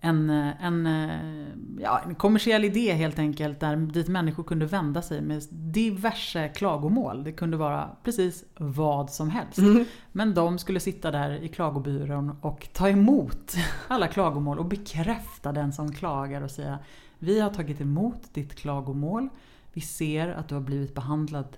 En, 0.00 0.30
eh, 0.30 0.64
en, 0.64 0.86
eh, 0.86 1.48
ja, 1.78 2.00
en 2.06 2.14
kommersiell 2.14 2.64
idé 2.64 2.92
helt 2.92 3.18
enkelt 3.18 3.60
där 3.60 3.76
dit 3.76 4.08
människor 4.08 4.42
kunde 4.42 4.66
vända 4.66 5.02
sig 5.02 5.22
med 5.22 5.42
diverse 5.50 6.48
klagomål. 6.48 7.24
Det 7.24 7.32
kunde 7.32 7.56
vara 7.56 7.90
precis 8.04 8.44
vad 8.56 9.10
som 9.10 9.30
helst. 9.30 9.58
Mm. 9.58 9.84
Men 10.12 10.34
de 10.34 10.58
skulle 10.58 10.80
sitta 10.80 11.10
där 11.10 11.30
i 11.30 11.48
klagobyrån 11.48 12.36
och 12.40 12.68
ta 12.72 12.88
emot 12.88 13.54
alla 13.88 14.08
klagomål 14.08 14.58
och 14.58 14.66
bekräfta 14.66 15.52
den 15.52 15.72
som 15.72 15.92
klagar 15.92 16.42
och 16.42 16.50
säga 16.50 16.78
Vi 17.18 17.40
har 17.40 17.50
tagit 17.50 17.80
emot 17.80 18.34
ditt 18.34 18.54
klagomål. 18.54 19.28
Vi 19.72 19.80
ser 19.80 20.28
att 20.28 20.48
du 20.48 20.54
har 20.54 20.62
blivit 20.62 20.94
behandlad 20.94 21.56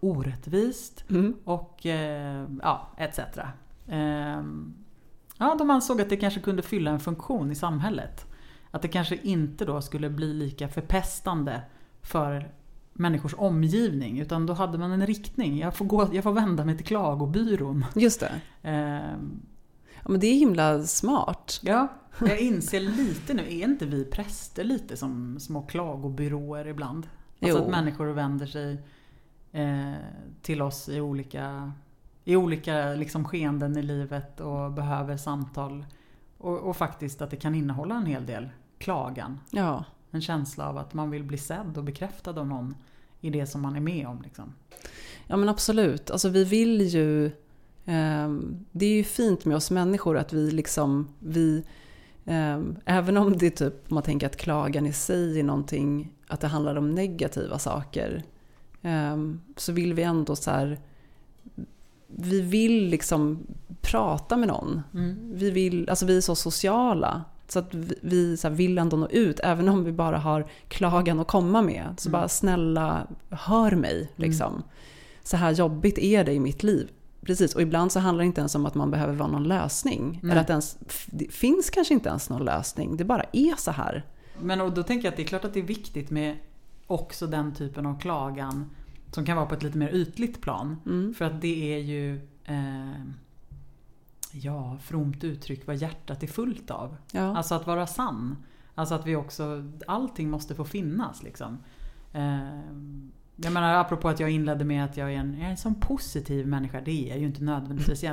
orättvist 0.00 1.04
Mm. 1.10 1.34
och 1.44 1.86
eh, 1.86 2.46
ja, 2.62 2.88
etc. 2.96 3.18
Ehm, 3.88 4.74
ja, 5.38 5.54
de 5.58 5.70
ansåg 5.70 6.00
att 6.00 6.08
det 6.10 6.16
kanske 6.16 6.40
kunde 6.40 6.62
fylla 6.62 6.90
en 6.90 7.00
funktion 7.00 7.50
i 7.50 7.54
samhället. 7.54 8.26
Att 8.70 8.82
det 8.82 8.88
kanske 8.88 9.16
inte 9.16 9.64
då 9.64 9.80
skulle 9.80 10.10
bli 10.10 10.34
lika 10.34 10.68
förpestande 10.68 11.60
för 12.02 12.50
människors 12.92 13.34
omgivning. 13.38 14.18
Utan 14.20 14.46
då 14.46 14.52
hade 14.52 14.78
man 14.78 14.92
en 14.92 15.06
riktning. 15.06 15.58
Jag 15.58 15.74
får, 15.76 15.84
gå, 15.84 16.08
jag 16.12 16.24
får 16.24 16.32
vända 16.32 16.64
mig 16.64 16.76
till 16.76 16.86
klagobyrån. 16.86 17.84
Just 17.94 18.20
det. 18.20 18.32
Ehm, 18.62 19.40
Ja, 20.02 20.10
men 20.10 20.20
det 20.20 20.26
är 20.26 20.34
himla 20.34 20.82
smart. 20.82 21.60
ja, 21.62 21.88
jag 22.20 22.40
inser 22.40 22.80
lite 22.80 23.34
nu, 23.34 23.42
är 23.42 23.64
inte 23.64 23.86
vi 23.86 24.04
präster 24.04 24.64
lite 24.64 24.96
som 24.96 25.40
små 25.40 25.62
klagobyråer 25.62 26.66
ibland? 26.68 27.06
Alltså 27.42 27.58
Jo. 27.58 27.64
att 27.64 27.70
människor 27.70 28.06
vänder 28.06 28.46
sig 28.46 28.82
eh, 29.52 29.94
till 30.42 30.62
oss 30.62 30.88
i 30.88 31.00
olika, 31.00 31.72
i 32.24 32.36
olika 32.36 32.88
liksom 32.88 33.24
skeenden 33.24 33.76
i 33.76 33.82
livet 33.82 34.40
och 34.40 34.72
behöver 34.72 35.16
samtal. 35.16 35.84
Och, 36.38 36.58
och 36.58 36.76
faktiskt 36.76 37.22
att 37.22 37.30
det 37.30 37.36
kan 37.36 37.54
innehålla 37.54 37.94
en 37.94 38.06
hel 38.06 38.26
del 38.26 38.48
klagan. 38.78 39.40
Ja. 39.50 39.84
En 40.10 40.20
känsla 40.20 40.68
av 40.68 40.78
att 40.78 40.94
man 40.94 41.10
vill 41.10 41.24
bli 41.24 41.38
sedd 41.38 41.78
och 41.78 41.84
bekräftad 41.84 42.40
av 42.40 42.46
någon 42.46 42.74
i 43.20 43.30
det 43.30 43.46
som 43.46 43.60
man 43.60 43.76
är 43.76 43.80
med 43.80 44.06
om. 44.06 44.22
Liksom. 44.22 44.54
ja, 45.26 45.36
men 45.36 45.48
absolut. 45.48 46.10
Alltså 46.10 46.28
vi 46.28 46.44
vill 46.44 46.80
ju... 46.80 47.30
ehm, 47.84 48.66
det 48.72 48.86
är 48.86 48.96
ju 48.96 49.04
fint 49.04 49.44
med 49.44 49.56
oss 49.56 49.70
människor 49.70 50.18
att 50.18 50.32
vi 50.32 50.50
liksom... 50.50 51.08
Vi, 51.18 51.64
ehm, 52.24 52.76
även 52.84 53.16
om 53.16 53.38
det 53.38 53.50
typ, 53.50 53.90
man 53.90 54.02
tänker 54.02 54.26
att 54.26 54.36
klagan 54.36 54.86
i 54.86 54.92
sig 54.92 55.40
är 55.40 55.44
någonting, 55.44 56.12
att 56.26 56.40
det 56.40 56.48
handlar 56.48 56.76
om 56.76 56.90
negativa 56.90 57.58
saker. 57.58 58.24
Ehm, 58.82 59.40
så 59.56 59.72
vill 59.72 59.94
vi 59.94 60.02
ändå 60.02 60.36
så 60.36 60.50
här... 60.50 60.78
Vi 62.06 62.40
vill 62.40 62.88
liksom 62.88 63.38
prata 63.80 64.36
med 64.36 64.48
någon. 64.48 64.82
Vi, 65.32 65.50
vill, 65.50 65.88
alltså 65.90 66.06
vi 66.06 66.16
är 66.16 66.20
så 66.20 66.34
sociala. 66.34 67.24
Så 67.48 67.58
att 67.58 67.74
vi, 68.00 68.36
så 68.36 68.48
vill 68.48 68.78
ändå 68.78 68.96
nå 68.96 69.08
ut, 69.08 69.40
även 69.42 69.68
om 69.68 69.84
vi 69.84 69.92
bara 69.92 70.18
har 70.18 70.46
klagan 70.68 71.20
att 71.20 71.26
komma 71.26 71.62
med. 71.62 71.94
Så 71.98 72.08
Mm. 72.08 72.20
bara 72.20 72.28
snälla, 72.28 73.06
hör 73.30 73.70
mig. 73.70 74.08
Liksom. 74.16 74.62
Så 75.22 75.36
här 75.36 75.50
jobbigt 75.52 75.98
är 75.98 76.24
det 76.24 76.32
i 76.32 76.40
mitt 76.40 76.62
liv. 76.62 76.90
Precis, 77.20 77.54
och 77.54 77.62
ibland 77.62 77.92
så 77.92 78.00
handlar 78.00 78.22
det 78.22 78.26
inte 78.26 78.40
ens 78.40 78.54
om 78.54 78.66
att 78.66 78.74
man 78.74 78.90
behöver 78.90 79.14
vara 79.14 79.28
någon 79.28 79.44
lösning. 79.48 80.18
Nej. 80.22 80.32
Eller 80.32 80.40
att 80.40 80.50
ens, 80.50 80.78
det 81.06 81.32
finns 81.32 81.70
kanske 81.70 81.94
inte 81.94 82.08
ens 82.08 82.30
någon 82.30 82.44
lösning, 82.44 82.96
det 82.96 83.04
bara 83.04 83.24
är 83.32 83.56
så 83.56 83.70
här. 83.70 84.04
Men 84.40 84.60
och 84.60 84.72
då 84.72 84.82
tänker 84.82 85.06
jag 85.06 85.12
att 85.12 85.16
det 85.16 85.22
är 85.22 85.26
klart 85.26 85.44
att 85.44 85.54
det 85.54 85.60
är 85.60 85.64
viktigt 85.64 86.10
med 86.10 86.36
också 86.88 87.26
den 87.26 87.54
typen 87.54 87.86
av 87.86 88.00
klagan 88.00 88.70
som 89.10 89.24
kan 89.24 89.36
vara 89.36 89.46
på 89.46 89.54
ett 89.54 89.62
lite 89.62 89.78
mer 89.78 89.88
ytligt 89.88 90.40
plan. 90.40 90.76
Mm. 90.86 91.14
För 91.14 91.24
att 91.24 91.40
det 91.40 91.74
är 91.74 91.78
ju, 91.78 92.16
eh, 92.44 93.04
ja, 94.32 94.78
fromt 94.82 95.24
uttryck 95.24 95.66
vad 95.66 95.76
hjärtat 95.76 96.22
är 96.22 96.26
fullt 96.26 96.70
av. 96.70 96.96
Ja. 97.12 97.36
Alltså 97.36 97.54
att 97.54 97.66
vara 97.66 97.86
sann. 97.86 98.36
Alltså 98.74 98.94
att 98.94 99.06
vi 99.06 99.16
också, 99.16 99.72
allting 99.86 100.30
måste 100.30 100.54
få 100.54 100.64
finnas 100.64 101.22
liksom. 101.22 101.58
Eh, 102.12 102.60
jag 103.36 103.52
menar 103.52 103.74
apropå 103.74 104.08
att 104.08 104.20
jag 104.20 104.30
inledde 104.30 104.64
med 104.64 104.84
att 104.84 104.96
jag 104.96 105.12
är 105.12 105.16
en, 105.16 105.34
jag 105.38 105.46
är 105.46 105.50
en 105.50 105.56
sån 105.56 105.74
positiv 105.74 106.46
människa. 106.46 106.80
Det 106.80 106.90
är 106.90 107.08
jag 107.08 107.18
ju 107.18 107.26
inte 107.26 107.44
nödvändigtvis. 107.44 108.04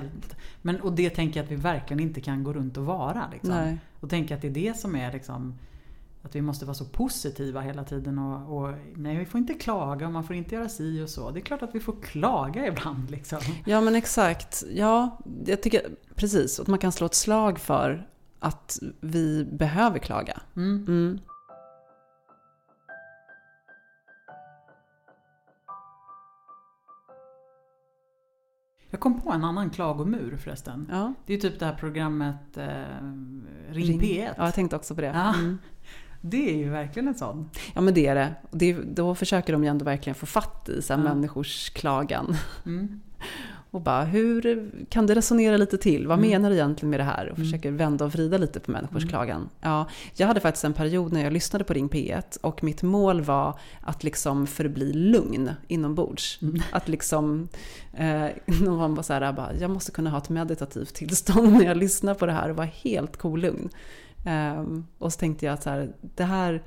Men, 0.62 0.82
och 0.82 0.94
det 0.94 1.10
tänker 1.10 1.40
jag 1.40 1.46
att 1.46 1.52
vi 1.52 1.56
verkligen 1.56 2.00
inte 2.00 2.22
kan 2.22 2.44
gå 2.44 2.54
runt 2.54 2.78
och 2.78 2.86
vara. 2.86 3.30
Liksom. 3.32 3.56
Nej. 3.56 3.78
Och 4.00 4.10
tänka 4.10 4.36
att 4.36 4.42
det 4.42 4.48
är 4.48 4.52
det 4.52 4.78
som 4.78 4.96
är 4.96 5.14
liksom 5.14 5.54
att 6.26 6.36
vi 6.36 6.42
måste 6.42 6.66
vara 6.66 6.74
så 6.74 6.86
positiva 6.86 7.62
hela 7.62 7.84
tiden 7.84 8.20
och, 8.20 8.58
och 8.58 8.74
nej, 8.96 9.18
vi 9.18 9.26
får 9.26 9.38
inte 9.38 9.54
klaga 9.54 10.06
och 10.06 10.14
man 10.14 10.24
får 10.24 10.36
inte 10.36 10.56
göra 10.56 10.70
si 10.70 11.04
och 11.04 11.10
så. 11.10 11.32
Det 11.32 11.40
är 11.40 11.42
klart 11.42 11.62
att 11.62 11.76
vi 11.76 11.80
får 11.80 11.96
klaga 12.02 12.68
ibland 12.68 13.12
liksom. 13.12 13.40
ja 13.66 13.82
men 13.82 13.96
exakt. 13.96 14.64
Ja, 14.74 15.20
jag 15.46 15.62
tycker 15.62 15.82
precis 16.16 16.60
att 16.60 16.68
man 16.68 16.80
kan 16.80 16.92
slå 16.92 17.06
ett 17.06 17.16
slag 17.16 17.60
för 17.60 18.08
att 18.40 18.80
vi 19.02 19.46
behöver 19.46 20.00
klaga. 20.00 20.42
Mm. 20.56 20.86
Mm. 20.88 21.20
Jag 28.90 29.00
kom 29.00 29.22
på 29.22 29.32
en 29.32 29.44
annan 29.44 29.70
klagomur 29.70 30.38
förresten. 30.38 30.88
Ja. 30.92 31.14
Det 31.26 31.34
är 31.34 31.38
ju 31.38 31.42
typ 31.42 31.60
det 31.60 31.66
här 31.66 31.76
programmet 31.76 32.58
eh, 32.58 32.66
Ring, 33.70 34.02
P1. 34.02 34.34
Ja, 34.38 34.46
jag 34.46 34.54
tänkte 34.54 34.76
också 34.76 34.96
på 34.96 35.02
det. 35.02 35.08
Ja. 35.08 35.34
Mm. 35.34 35.58
Det 36.30 36.50
är 36.54 36.58
ju 36.58 36.70
verkligen 36.70 37.08
en 37.08 37.16
sån. 37.16 37.50
Ja 37.76 37.82
men 37.82 37.94
det 37.94 38.08
är 38.08 38.16
det. 38.16 38.36
det 38.52 38.74
då 38.74 39.16
försöker 39.16 39.54
de 39.54 39.64
ju 39.64 39.70
ändå 39.70 39.86
verkligen 39.86 40.16
få 40.16 40.26
fatt 40.26 40.70
i 40.70 40.82
så 40.82 40.94
här, 40.94 41.04
Ja. 41.04 41.14
människors 41.14 41.70
klagan. 41.70 42.36
Mm. 42.66 43.00
Och 43.72 43.82
bara, 43.82 44.04
hur 44.04 44.72
kan 44.90 45.08
det 45.08 45.16
resonera 45.16 45.58
lite 45.58 45.78
till? 45.78 46.08
Vad 46.08 46.18
Mm. 46.18 46.30
menar 46.30 46.50
du 46.50 46.56
egentligen 46.56 46.90
med 46.90 47.00
det 47.00 47.04
här? 47.04 47.30
Och 47.30 47.38
Mm. 47.38 47.46
försöker 47.50 47.72
vända 47.72 48.06
och 48.06 48.12
vrida 48.12 48.38
lite 48.38 48.60
på 48.60 48.72
människors 48.72 49.04
Mm. 49.04 49.10
klagan. 49.10 49.50
Ja, 49.62 49.88
jag 50.16 50.28
hade 50.28 50.40
faktiskt 50.40 50.64
en 50.66 50.74
period 50.74 51.14
när 51.14 51.24
jag 51.24 51.34
lyssnade 51.34 51.64
på 51.66 51.74
Ring 51.74 51.88
P1 51.90 52.38
och 52.42 52.64
mitt 52.64 52.84
mål 52.84 53.22
var 53.22 53.60
att 53.82 54.04
liksom 54.04 54.48
förbli 54.48 54.94
lugn 54.94 55.52
inombords. 55.68 56.40
Mm. 56.42 56.62
Att 56.72 56.88
liksom, 56.88 57.48
eh, 57.94 58.26
någon 58.62 58.96
var 58.96 59.04
så 59.04 59.14
här, 59.14 59.34
bara, 59.34 59.54
jag 59.60 59.70
måste 59.72 59.92
kunna 59.92 60.10
ha 60.10 60.18
ett 60.18 60.30
meditativt 60.30 60.94
tillstånd 60.94 61.54
när 61.54 61.66
jag 61.66 61.78
lyssnar 61.78 62.14
på 62.14 62.26
det 62.26 62.34
här 62.34 62.50
och 62.50 62.56
vara 62.56 62.70
helt 62.84 63.18
kolugn. 63.18 63.70
Ehm, 64.26 64.86
och 64.98 65.14
så 65.14 65.20
tänkte 65.20 65.46
jag 65.46 65.54
att 65.54 65.64
så 65.64 65.70
här, 65.70 65.94
det 66.02 66.24
här, 66.24 66.62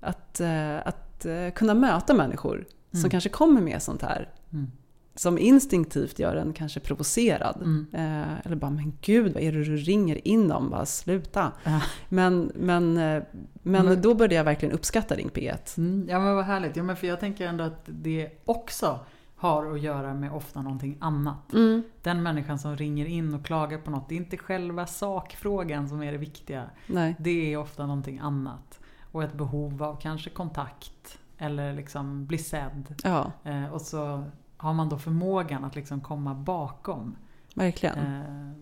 att, 0.00 0.40
eh, 0.40 0.76
att 0.86 1.26
eh, 1.26 1.50
kunna 1.54 1.74
möta 1.74 2.14
människor 2.14 2.64
som 2.90 2.98
Mm. 3.00 3.10
kanske 3.10 3.30
kommer 3.30 3.60
med 3.60 3.82
sånt 3.82 4.02
här, 4.02 4.28
Mm. 4.52 4.66
som 5.14 5.38
instinktivt 5.38 6.18
gör 6.18 6.36
en 6.36 6.52
kanske 6.52 6.80
provocerad. 6.80 7.56
Mm. 7.62 7.86
Eh, 7.92 8.46
eller 8.46 8.56
bara, 8.56 8.70
men 8.70 8.92
gud 9.02 9.32
vad 9.34 9.42
är 9.42 9.52
det 9.52 9.64
du 9.64 9.76
ringer 9.76 10.28
in 10.28 10.52
om? 10.52 10.70
Bara 10.70 10.86
sluta. 10.86 11.52
Ja. 11.64 11.80
Men, 12.08 12.52
men, 12.54 12.94
men 12.94 13.26
Men- 13.62 14.02
då 14.02 14.14
började 14.14 14.34
jag 14.34 14.44
verkligen 14.44 14.74
uppskatta 14.74 15.14
Ring 15.14 15.28
P1. 15.28 15.78
Mm, 15.78 16.06
ja 16.10 16.18
men 16.20 16.34
vad 16.34 16.44
härligt. 16.44 16.76
Ja, 16.76 16.82
men 16.82 16.96
för 16.96 17.06
jag 17.06 17.20
tänker 17.20 17.46
ändå 17.46 17.64
att 17.64 17.82
det 17.86 18.30
också 18.44 18.98
har 19.36 19.72
att 19.74 19.80
göra 19.80 20.14
med 20.14 20.32
ofta 20.32 20.62
någonting 20.62 20.96
annat. 21.00 21.52
Mm. 21.52 21.82
Den 22.02 22.22
människan 22.22 22.58
som 22.58 22.76
ringer 22.76 23.06
in 23.06 23.34
och 23.34 23.44
klagar 23.46 23.78
på 23.78 23.90
något, 23.90 24.08
det 24.08 24.14
är 24.14 24.16
inte 24.16 24.36
själva 24.36 24.86
sakfrågan 24.86 25.88
som 25.88 26.02
är 26.02 26.12
det 26.12 26.18
viktiga. 26.18 26.64
Nej. 26.86 27.16
Det 27.18 27.52
är 27.52 27.56
ofta 27.56 27.86
någonting 27.86 28.18
annat. 28.18 28.80
Och 29.12 29.22
ett 29.22 29.32
behov 29.34 29.82
av 29.82 30.00
kanske 30.00 30.30
kontakt 30.30 31.18
eller 31.38 31.72
liksom 31.74 32.26
bli 32.26 32.38
sedd. 32.38 32.94
Ja, 33.04 33.32
Eh, 33.44 33.66
och 33.74 33.80
så 33.80 34.24
har 34.56 34.72
man 34.74 34.88
då 34.88 34.98
förmågan 34.98 35.64
att 35.64 35.74
liksom 35.76 36.00
komma 36.00 36.34
bakom. 36.34 37.16
verkligen. 37.54 37.98
Eh, 37.98 38.52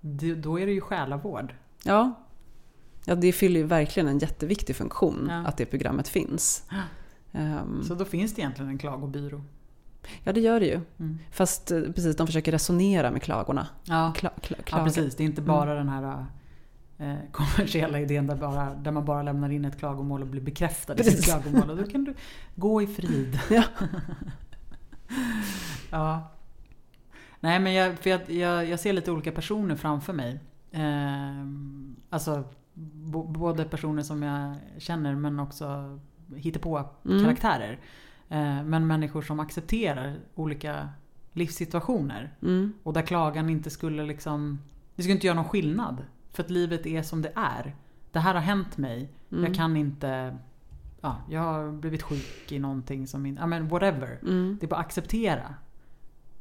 det, 0.00 0.34
då 0.34 0.60
är 0.60 0.66
det 0.66 0.72
ju 0.72 0.80
själavård. 0.80 1.54
Ja. 1.84 2.12
ja, 3.04 3.14
det 3.14 3.32
fyller 3.32 3.60
ju 3.60 3.66
verkligen 3.66 4.08
en 4.08 4.18
jätteviktig 4.18 4.76
funktion 4.76 5.26
Ja. 5.30 5.36
att 5.36 5.56
det 5.56 5.66
programmet 5.66 6.08
finns. 6.08 6.64
Ehm, 7.32 7.82
Så 7.82 7.94
då 7.94 8.04
finns 8.04 8.34
det 8.34 8.40
egentligen 8.40 8.70
en 8.70 8.78
klagobyrå. 8.78 9.40
Ja, 10.24 10.32
det 10.32 10.40
gör 10.40 10.60
det 10.60 10.66
ju. 10.66 10.80
Mm. 10.98 11.18
Fast 11.30 11.70
eh, 11.70 11.80
precis, 11.82 12.16
de 12.16 12.26
försöker 12.26 12.52
resonera 12.52 13.10
med 13.10 13.22
klagorna. 13.22 13.66
Ja. 13.84 14.12
Kla, 14.16 14.30
kla, 14.42 14.56
Ja 14.58 14.64
klaga. 14.64 14.84
precis, 14.84 15.16
det 15.16 15.22
är 15.22 15.24
inte 15.24 15.42
bara 15.42 15.74
den 15.74 15.88
här 15.88 16.26
eh, 16.98 17.14
kommersiella 17.32 18.00
idén 18.00 18.26
där, 18.26 18.36
bara, 18.36 18.74
där 18.74 18.90
man 18.90 19.04
bara 19.04 19.22
lämnar 19.22 19.50
in 19.50 19.64
ett 19.64 19.78
klagomål 19.78 20.22
och 20.22 20.28
blir 20.28 20.42
bekräftad 20.42 20.94
i 20.94 20.96
sitt 20.96 21.06
Precis. 21.06 21.24
klagomål. 21.24 21.70
Och 21.70 21.76
då 21.76 21.84
kan 21.84 22.04
du 22.04 22.14
gå 22.54 22.82
i 22.82 22.86
frid. 22.86 23.38
Ja. 23.50 23.62
ja. 25.90 26.30
Nej 27.40 27.60
men 27.60 27.72
jag, 27.72 27.98
för 27.98 28.10
jag, 28.10 28.30
jag, 28.30 28.68
jag 28.68 28.80
ser 28.80 28.92
lite 28.92 29.10
olika 29.10 29.32
personer 29.32 29.76
framför 29.76 30.12
mig. 30.12 30.40
Eh, 30.72 31.46
alltså 32.10 32.44
bo, 32.74 33.22
både 33.26 33.64
personer 33.64 34.02
som 34.02 34.22
jag 34.22 34.54
känner 34.78 35.14
men 35.14 35.40
också 35.40 35.98
på 36.62 36.88
Mm. 37.04 37.24
karaktärer. 37.24 37.72
Eh, 37.72 37.78
men 38.64 38.86
människor 38.86 39.22
som 39.22 39.40
accepterar 39.40 40.18
olika 40.34 40.88
livssituationer. 41.32 42.34
Mm. 42.42 42.72
Och 42.82 42.92
där 42.92 43.02
klagan 43.02 43.50
inte 43.50 43.70
skulle 43.70 44.02
liksom... 44.04 44.58
Det 44.96 45.02
skulle 45.02 45.14
inte 45.14 45.26
göra 45.26 45.36
någon 45.36 45.48
skillnad. 45.48 46.04
För 46.30 46.42
att 46.42 46.50
livet 46.50 46.86
är 46.86 47.02
som 47.02 47.22
det 47.22 47.32
är. 47.34 47.76
Det 48.12 48.18
här 48.18 48.34
har 48.34 48.40
hänt 48.40 48.78
mig. 48.78 49.12
Mm. 49.32 49.44
Jag 49.44 49.54
kan 49.54 49.76
inte... 49.76 50.38
Ja, 51.00 51.16
jag 51.30 51.40
har 51.40 51.72
blivit 51.72 52.02
sjuk 52.02 52.52
i 52.52 52.58
någonting 52.58 53.06
som 53.06 53.26
inte... 53.26 53.42
Ja 53.42 53.46
men 53.46 53.68
whatever. 53.68 54.18
Mm. 54.22 54.56
Det 54.60 54.66
är 54.66 54.68
bara 54.68 54.80
att 54.80 54.86
acceptera. 54.86 55.54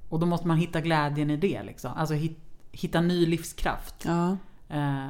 Och 0.10 0.20
då 0.20 0.26
måste 0.26 0.48
man 0.48 0.58
hitta 0.58 0.82
glädjen 0.82 1.30
i 1.30 1.38
det 1.38 1.64
liksom. 1.64 1.92
Alltså 1.96 2.14
hit, 2.14 2.40
hitta 2.72 3.02
ny 3.02 3.26
livskraft. 3.26 4.06
Ja. 4.06 4.38
Eh, 4.70 5.08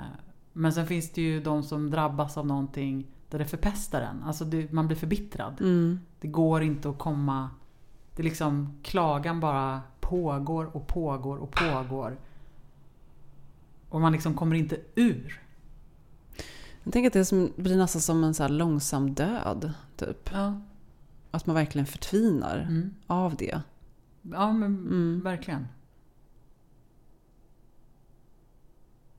men 0.54 0.74
sen 0.74 0.88
finns 0.88 1.12
det 1.12 1.22
ju 1.22 1.42
de 1.42 1.64
som 1.64 1.90
drabbas 1.92 2.38
av 2.38 2.48
någonting 2.48 3.08
där 3.30 3.40
det 3.40 3.46
förpestar 3.46 4.02
en. 4.02 4.24
Alltså 4.24 4.46
det, 4.46 4.72
man 4.72 4.88
blir 4.88 4.98
förbittrad. 4.98 5.62
Mm. 5.62 6.00
Det 6.20 6.28
går 6.28 6.62
inte 6.64 6.90
att 6.90 6.98
komma... 6.98 7.50
Det 8.16 8.22
är 8.22 8.24
liksom, 8.24 8.80
klagan 8.84 9.40
bara 9.40 9.82
pågår 10.00 10.76
och 10.76 10.88
pågår 10.88 11.38
och 11.38 11.52
pågår. 11.52 12.18
Och 13.90 14.02
man 14.02 14.12
liksom 14.12 14.34
kommer 14.34 14.56
inte 14.56 14.80
ur. 14.96 15.42
Jag 16.84 16.94
tänker 16.94 17.08
att 17.08 17.14
det 17.14 17.26
som, 17.26 17.52
blir 17.56 17.78
nästan 17.78 18.02
som 18.02 18.24
en 18.24 18.34
så 18.34 18.48
långsam 18.48 19.14
död. 19.14 19.74
Typ. 19.96 20.30
Ja. 20.34 20.62
Att 21.32 21.46
man 21.46 21.56
verkligen 21.56 21.86
förtvinar 21.86 22.58
Mm. 22.58 22.94
av 23.08 23.36
det. 23.36 23.62
Ja 24.22 24.54
men 24.54 24.66
Mm. 24.78 25.22
verkligen. 25.24 25.68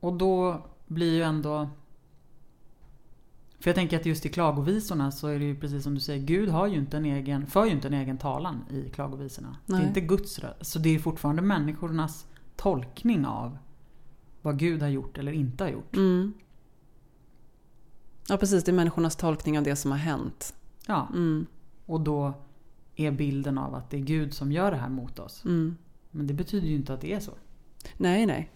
Och 0.01 0.13
då 0.13 0.67
blir 0.87 1.15
ju 1.15 1.23
ändå... 1.23 1.69
För 3.61 3.71
jag 3.71 3.75
tänker 3.75 3.97
att 4.01 4.07
just 4.07 4.27
i 4.27 4.29
klagovisorna 4.29 5.11
så 5.13 5.29
är 5.29 5.39
det 5.39 5.45
ju 5.45 5.57
precis 5.61 5.83
som 5.85 5.95
du 5.95 6.01
säger, 6.01 6.27
Gud 6.27 6.49
har 6.49 6.67
ju 6.67 6.77
inte 6.79 6.97
en 6.97 7.05
egen, 7.05 7.47
för 7.47 7.65
ju 7.65 7.71
inte 7.71 7.89
en 7.89 7.95
egen 7.95 8.19
talan 8.19 8.65
i 8.71 8.91
klagovisorna. 8.91 9.57
Det 9.67 9.73
Nej. 9.73 9.83
är 9.83 9.89
inte 9.89 10.01
Guds 10.01 10.39
röst. 10.39 10.67
Så 10.73 10.79
det 10.79 10.95
är 10.95 10.99
fortfarande 10.99 11.43
människornas 11.43 12.27
tolkning 12.57 13.27
av 13.27 13.59
vad 14.43 14.59
Gud 14.59 14.83
har 14.83 14.89
gjort 14.89 15.19
eller 15.19 15.33
inte 15.33 15.65
har 15.65 15.71
gjort. 15.71 15.97
Mm. 15.97 16.33
Ja 18.29 18.37
precis, 18.37 18.65
det 18.65 18.71
är 18.71 18.75
människornas 18.75 19.17
tolkning 19.17 19.59
av 19.59 19.65
det 19.65 19.77
som 19.77 19.91
har 19.91 19.99
hänt. 19.99 20.55
Ja, 20.87 21.09
Mm. 21.15 21.47
och 21.87 22.01
då 22.01 22.33
är 22.97 23.11
bilden 23.11 23.59
av 23.59 23.75
att 23.75 23.91
det 23.91 23.97
är 23.97 24.01
Gud 24.01 24.35
som 24.35 24.53
gör 24.53 24.71
det 24.71 24.77
här 24.77 24.89
mot 24.89 25.19
oss. 25.19 25.45
Mm. 25.45 25.77
Men 26.11 26.27
det 26.27 26.35
betyder 26.35 26.67
ju 26.69 26.75
inte 26.75 26.95
att 26.95 27.01
det 27.01 27.13
är 27.13 27.21
så. 27.21 27.33
Nej, 27.97 28.27
nej. 28.27 28.51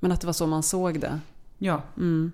Men 0.00 0.12
att 0.12 0.20
det 0.20 0.26
var 0.26 0.32
så 0.34 0.46
man 0.46 0.62
såg 0.62 1.00
det. 1.00 1.20
Ja, 1.58 1.82
Mm. 1.96 2.32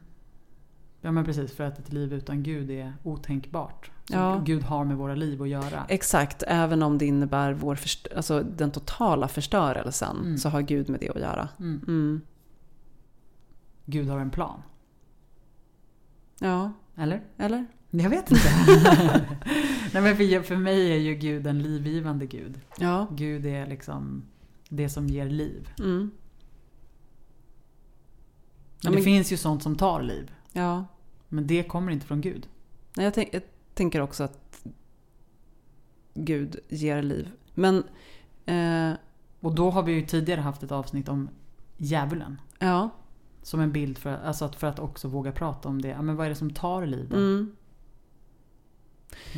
Ja 1.01 1.11
men 1.13 1.25
precis, 1.25 1.53
för 1.53 1.65
att 1.65 1.79
ett 1.79 1.93
liv 1.93 2.13
utan 2.13 2.43
Gud 2.43 2.71
är 2.71 2.93
otänkbart. 3.03 3.91
Ja. 4.09 4.43
Gud 4.45 4.63
har 4.63 4.85
med 4.85 4.97
våra 4.97 5.15
liv 5.15 5.43
att 5.43 5.49
göra. 5.49 5.87
Exakt, 5.89 6.43
även 6.47 6.83
om 6.83 6.99
det 6.99 7.07
innebär 7.07 7.53
vår 7.53 7.79
alltså 8.17 8.43
den 8.43 8.71
totala 8.71 9.29
förstörelsen 9.29 10.17
Mm. 10.17 10.39
så 10.39 10.49
har 10.49 10.61
Gud 10.63 10.89
med 10.89 11.01
det 11.01 11.09
att 11.09 11.21
göra. 11.21 11.49
Mm. 11.61 11.81
Mm. 11.87 12.21
Gud 13.85 14.09
har 14.09 14.19
en 14.21 14.31
plan. 14.31 14.63
Ja, 16.39 16.73
Eller? 16.97 17.23
eller? 17.37 17.67
Jag 17.91 18.11
vet 18.11 18.31
inte. 18.31 18.49
Nej 19.93 20.03
men 20.03 20.17
för, 20.17 20.43
för 20.43 20.57
mig 20.57 20.93
är 20.93 20.97
ju 20.97 21.15
Gud 21.15 21.47
en 21.47 21.63
livgivande 21.63 22.27
Gud. 22.27 22.61
Ja. 22.79 23.07
Gud 23.11 23.47
är 23.47 23.67
liksom 23.67 24.23
det 24.69 24.89
som 24.89 25.07
ger 25.07 25.27
liv. 25.31 25.69
Mm. 25.79 25.99
Men 25.99 26.11
Ja, 28.81 28.91
det 28.91 28.95
men- 28.97 29.05
finns 29.05 29.33
ju 29.33 29.37
sånt 29.37 29.63
som 29.63 29.77
tar 29.77 30.03
liv. 30.03 30.31
Ja. 30.59 30.85
Men 31.29 31.47
det 31.47 31.62
kommer 31.62 31.92
inte 31.92 32.07
från 32.07 32.21
Gud. 32.21 32.49
Nej, 32.97 33.05
jag, 33.05 33.14
tänk, 33.14 33.29
jag 33.35 33.42
tänker 33.75 34.01
också 34.01 34.25
att 34.25 34.64
Gud 36.14 36.57
ger 36.68 37.03
liv. 37.03 37.31
Men, 37.55 37.85
eh, 38.47 38.92
Och 39.40 39.55
då 39.55 39.71
har 39.71 39.83
vi 39.83 39.92
ju 39.92 40.07
tidigare 40.07 40.40
haft 40.40 40.62
ett 40.62 40.73
avsnitt 40.73 41.09
om 41.09 41.29
djävulen. 41.77 42.40
ja. 42.59 42.90
Som 43.42 43.61
en 43.61 43.73
bild 43.73 43.99
för, 43.99 44.12
alltså 44.16 44.44
att, 44.44 44.57
för 44.57 44.66
att 44.66 44.79
också 44.79 45.09
våga 45.09 45.33
prata 45.33 45.68
om 45.68 45.83
det. 45.83 45.88
Ja, 45.88 46.03
men 46.03 46.16
vad 46.16 46.27
är 46.27 46.31
det 46.31 46.37
som 46.37 46.51
tar 46.51 46.87
liv 46.87 47.09
då? 47.11 47.16
Mm. 47.16 47.57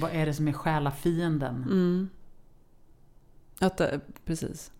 Vad 0.01 0.11
är 0.11 0.27
det 0.27 0.35
som 0.35 0.49
är 0.49 0.53
själafienden? 0.53 1.55
Mm. 1.63 2.09
Att, 3.61 3.81
eh, 3.81 3.99
precis. 4.25 4.73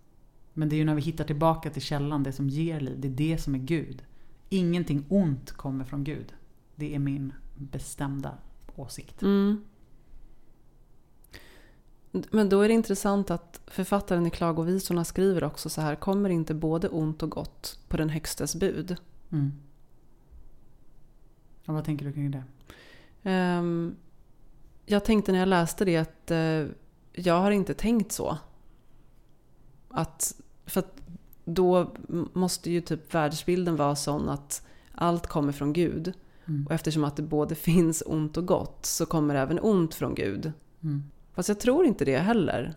Men 0.53 0.69
det 0.69 0.77
är 0.77 0.79
ju 0.79 0.85
när 0.85 0.95
vi 0.95 1.01
hittar 1.03 1.25
tillbaka 1.25 1.71
till 1.71 1.83
källan, 1.83 2.23
det 2.23 2.33
som 2.33 2.49
ger 2.49 2.81
liv. 2.81 3.01
Det 3.01 3.09
är 3.09 3.13
det 3.13 3.39
som 3.39 3.55
är 3.55 3.59
Gud. 3.59 4.03
Ingenting 4.53 5.05
ont 5.09 5.53
kommer 5.53 5.85
från 5.85 6.05
Gud. 6.05 6.35
Det 6.77 6.95
är 6.95 6.99
min 6.99 7.33
bestämda 7.55 8.39
åsikt. 8.77 9.23
Mm. 9.23 9.65
Men 12.11 12.49
då 12.49 12.61
är 12.61 12.69
det 12.69 12.75
intressant 12.75 13.31
att 13.31 13.61
författaren 13.67 14.27
i 14.27 14.31
Klagovisorna 14.31 15.05
skriver 15.05 15.45
också 15.45 15.71
så 15.71 15.81
här. 15.81 15.95
Kommer 15.95 16.31
inte 16.31 16.55
både 16.55 16.89
ont 16.89 17.23
och 17.23 17.31
gott 17.31 17.79
på 17.89 17.97
den 17.97 18.09
högstes 18.09 18.57
bud? 18.57 18.97
Mm. 19.33 19.53
Och 21.67 21.75
vad 21.75 21.85
tänker 21.85 22.07
du 22.07 22.13
kring 22.13 22.31
det? 22.31 22.45
Ehm, 23.23 23.97
jag 24.87 25.05
tänkte 25.05 25.33
när 25.33 25.39
jag 25.39 25.49
läste 25.49 25.85
det 25.85 25.97
att 25.97 26.31
eh, 26.31 26.67
jag 27.13 27.41
har 27.41 27.51
inte 27.51 27.75
tänkt 27.75 28.13
så. 28.13 28.39
Att, 29.89 30.41
för 30.67 30.81
att 30.81 31.00
då 31.55 31.95
måste 32.33 32.71
ju 32.71 32.81
typ 32.81 33.15
världsbilden 33.15 33.77
vara 33.77 33.97
sån 33.97 34.29
att 34.29 34.67
allt 34.95 35.27
kommer 35.27 35.53
från 35.53 35.73
Gud. 35.73 36.13
Mm. 36.49 36.67
Och 36.67 36.73
eftersom 36.73 37.05
att 37.05 37.17
det 37.17 37.23
både 37.23 37.55
finns 37.55 38.03
ont 38.07 38.37
och 38.37 38.47
gott 38.47 38.87
så 38.87 39.07
kommer 39.07 39.35
även 39.35 39.61
ont 39.61 39.95
från 39.95 40.15
Gud. 40.15 40.53
Mm. 40.83 41.03
Fast 41.35 41.49
jag 41.49 41.61
tror 41.61 41.87
inte 41.87 42.05
det 42.05 42.19
heller. 42.19 42.75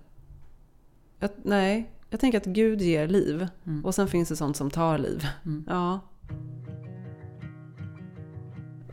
Jag, 1.20 1.30
nej, 1.44 1.92
jag 2.10 2.20
tänker 2.20 2.38
att 2.38 2.46
Gud 2.46 2.82
ger 2.82 3.08
liv. 3.08 3.48
Mm. 3.66 3.86
Och 3.86 3.96
sen 3.96 4.08
finns 4.08 4.30
det 4.30 4.36
sånt 4.36 4.58
som 4.58 4.70
tar 4.70 4.98
liv. 4.98 5.28
Mm. 5.46 5.66
Ja. 5.68 6.00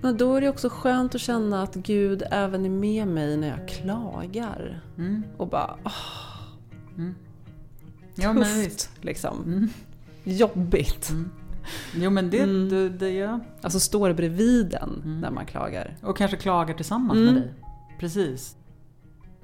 Men 0.03 0.17
då 0.17 0.35
är 0.35 0.41
det 0.41 0.49
också 0.49 0.69
skönt 0.69 1.15
att 1.15 1.21
känna 1.21 1.63
att 1.63 1.75
Gud 1.75 2.23
även 2.31 2.65
är 2.65 2.71
med 2.71 3.09
mig 3.09 3.37
när 3.37 3.49
jag 3.49 3.69
klagar. 3.69 4.81
Mm. 4.99 5.23
Och 5.37 5.49
bara, 5.49 5.79
Mm. 6.97 7.15
Ja, 8.15 8.33
men 8.33 8.45
tufft. 8.65 8.91
liksom. 9.01 9.43
Mm. 9.45 9.69
Jobbigt. 10.25 11.11
Mm. 11.11 11.31
Jo 11.95 12.11
men 12.11 12.31
det, 12.31 12.39
Mm. 12.43 12.69
det, 12.69 12.89
det 12.89 13.11
ja. 13.11 13.41
Alltså 13.63 13.81
står 13.81 14.13
bredvid 14.13 14.75
en 14.75 15.03
Mm. 15.05 15.21
när 15.21 15.31
man 15.31 15.47
klagar. 15.47 15.97
Och 16.03 16.17
kanske 16.17 16.37
klagar 16.37 16.75
tillsammans 16.75 17.17
Mm. 17.19 17.35
med 17.35 17.43
dig. 17.43 17.55
Precis. 17.99 18.57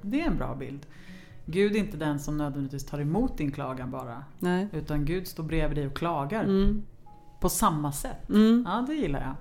Det 0.01 0.21
är 0.21 0.25
en 0.27 0.37
bra 0.37 0.55
bild. 0.55 0.85
Gud 1.45 1.75
är 1.75 1.79
inte 1.79 1.97
den 1.97 2.19
som 2.19 2.37
nödvändigtvis 2.37 2.85
tar 2.85 2.99
emot 2.99 3.37
din 3.37 3.51
klagan 3.51 3.91
bara. 3.91 4.23
Nej. 4.39 4.67
Utan 4.73 5.05
Gud 5.05 5.27
står 5.27 5.43
bredvid 5.43 5.77
dig 5.77 5.87
och 5.87 5.97
klagar. 5.97 6.43
Mm. 6.43 6.83
På 7.39 7.49
samma 7.49 7.91
sätt. 7.91 8.29
Mm. 8.29 8.63
Ja, 8.67 8.85
det 8.87 8.93
gillar 8.93 9.19
jag. 9.21 9.35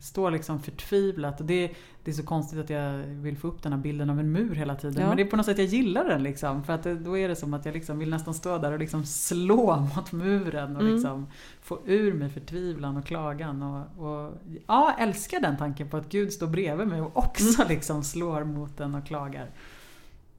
Står 0.00 0.30
liksom 0.30 0.62
förtvivlat. 0.62 1.40
Och 1.40 1.46
det, 1.46 1.70
det 2.04 2.10
är 2.10 2.14
så 2.14 2.22
konstigt 2.22 2.58
att 2.58 2.70
jag 2.70 2.92
vill 2.98 3.36
få 3.38 3.48
upp 3.48 3.62
den 3.62 3.72
här 3.72 3.80
bilden 3.80 4.10
av 4.10 4.20
en 4.20 4.32
mur 4.32 4.54
hela 4.54 4.74
tiden. 4.76 5.02
Ja. 5.02 5.08
Men 5.08 5.16
det 5.16 5.22
är 5.22 5.26
på 5.26 5.36
något 5.36 5.46
sätt 5.46 5.58
jag 5.58 5.66
gillar 5.66 6.04
den 6.04 6.22
liksom. 6.22 6.64
För 6.64 6.72
att 6.72 6.82
det, 6.82 6.94
då 6.94 7.18
är 7.18 7.28
det 7.28 7.36
som 7.36 7.54
att 7.54 7.64
jag 7.64 7.72
liksom 7.74 7.98
vill 7.98 8.10
nästan 8.10 8.34
stå 8.34 8.58
där 8.58 8.72
och 8.72 8.78
liksom 8.78 9.04
slå 9.04 9.76
mot 9.96 10.12
muren. 10.12 10.76
Och 10.76 10.82
Mm. 10.82 10.94
liksom 10.94 11.26
få 11.62 11.78
ur 11.86 12.12
mig 12.14 12.30
förtvivlan 12.30 12.96
och 12.96 13.04
klagan. 13.06 13.62
Och, 13.62 14.06
och, 14.26 14.32
ja, 14.66 14.96
älskar 14.98 15.40
den 15.40 15.56
tanken 15.56 15.88
på 15.88 15.96
att 15.96 16.08
Gud 16.08 16.32
står 16.32 16.46
bredvid 16.46 16.86
mig 16.88 17.00
och 17.00 17.16
också 17.16 17.62
Mm. 17.62 17.68
liksom 17.74 18.04
slår 18.04 18.44
mot 18.44 18.76
den 18.76 18.94
och 18.94 19.06
klagar. 19.06 19.50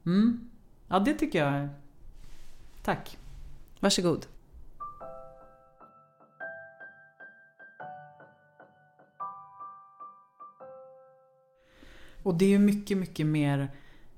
Mm. 0.06 0.50
Ja, 0.88 0.98
det 0.98 1.14
tycker 1.14 1.44
jag. 1.46 1.68
Tack. 2.82 3.18
Varsågod. 3.80 4.26
Och 12.22 12.34
det 12.34 12.44
är 12.44 12.48
ju 12.48 12.58
mycket, 12.58 12.98
mycket 12.98 13.26
mer 13.26 13.70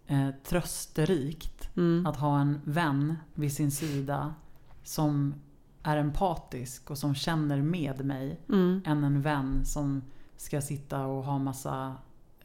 eh, 0.06 0.28
trösterikt 0.44 1.68
Mm. 1.76 2.06
att 2.06 2.16
ha 2.16 2.40
en 2.40 2.60
vän 2.64 3.16
vid 3.34 3.52
sin 3.52 3.70
sida 3.70 4.34
som 4.82 5.34
är 5.82 5.96
empatisk 5.96 6.90
och 6.90 6.98
som 6.98 7.14
känner 7.14 7.62
med 7.62 8.04
mig 8.04 8.40
Mm. 8.48 8.82
än 8.86 9.04
en 9.04 9.22
vän 9.22 9.64
som 9.64 10.02
ska 10.36 10.60
sitta 10.60 11.06
och 11.06 11.24
ha 11.24 11.38
massa, 11.38 11.94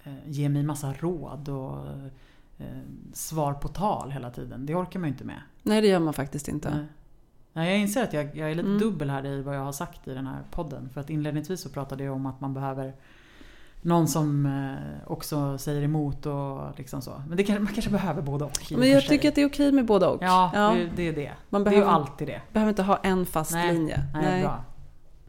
eh, 0.04 0.14
ge 0.26 0.50
mig 0.50 0.64
massa 0.64 0.94
råd 0.94 1.50
och 1.50 1.88
eh, 2.58 2.80
svar 3.14 3.54
på 3.54 3.68
tal 3.68 4.12
hela 4.12 4.32
tiden. 4.32 4.66
Det 4.66 4.76
orkar 4.76 5.00
man 5.00 5.10
ju 5.10 5.14
inte 5.14 5.26
med. 5.26 5.42
Nej, 5.64 5.82
det 5.82 5.88
gör 5.88 6.00
man 6.00 6.14
faktiskt 6.14 6.48
inte. 6.48 6.70
Nej. 6.76 6.86
Nej, 7.54 7.70
jag 7.72 7.80
inser 7.80 8.04
att 8.04 8.14
jag, 8.14 8.38
jag 8.38 8.52
är 8.52 8.56
lite 8.56 8.68
Mm. 8.68 8.80
dubbel 8.80 9.10
här 9.10 9.26
i 9.26 9.42
vad 9.42 9.56
jag 9.56 9.62
har 9.66 9.72
sagt 9.72 10.08
i 10.08 10.14
den 10.14 10.28
här 10.28 10.44
podden. 10.52 10.90
För 10.90 11.02
att 11.02 11.10
inledningsvis 11.10 11.62
så 11.62 11.70
pratade 11.70 12.04
jag 12.04 12.16
om 12.16 12.26
att 12.26 12.42
man 12.42 12.54
behöver 12.54 12.96
någon 13.82 14.08
som 14.08 14.46
eh, 14.46 15.12
också 15.12 15.58
säger 15.58 15.82
emot 15.82 16.26
och 16.26 16.78
liksom 16.78 17.02
så. 17.02 17.22
Men 17.28 17.38
det 17.38 17.60
man 17.60 17.68
kanske 17.74 17.92
behöver 17.92 18.22
både 18.22 18.46
och. 18.46 18.72
Men 18.78 18.90
jag 18.90 19.06
tycker 19.06 19.30
att 19.30 19.36
det 19.36 19.42
är 19.42 19.48
okej 19.50 19.72
med 19.72 19.86
båda 19.86 20.10
och. 20.10 20.24
Ja, 20.24 20.52
Ja. 20.54 20.74
Det, 20.76 20.90
det 20.96 21.08
är 21.08 21.14
det. 21.14 21.32
Man 21.50 21.64
det 21.64 21.70
är 21.70 21.74
ju 21.74 21.80
behöver, 21.80 21.94
alltid 22.02 22.28
det. 22.28 22.42
behöver 22.54 22.70
inte 22.70 22.84
ha 22.84 22.98
en 22.98 23.26
fast 23.26 23.52
Nej, 23.52 23.74
linje. 23.74 24.04
Nej, 24.14 24.42
bra. 24.42 24.64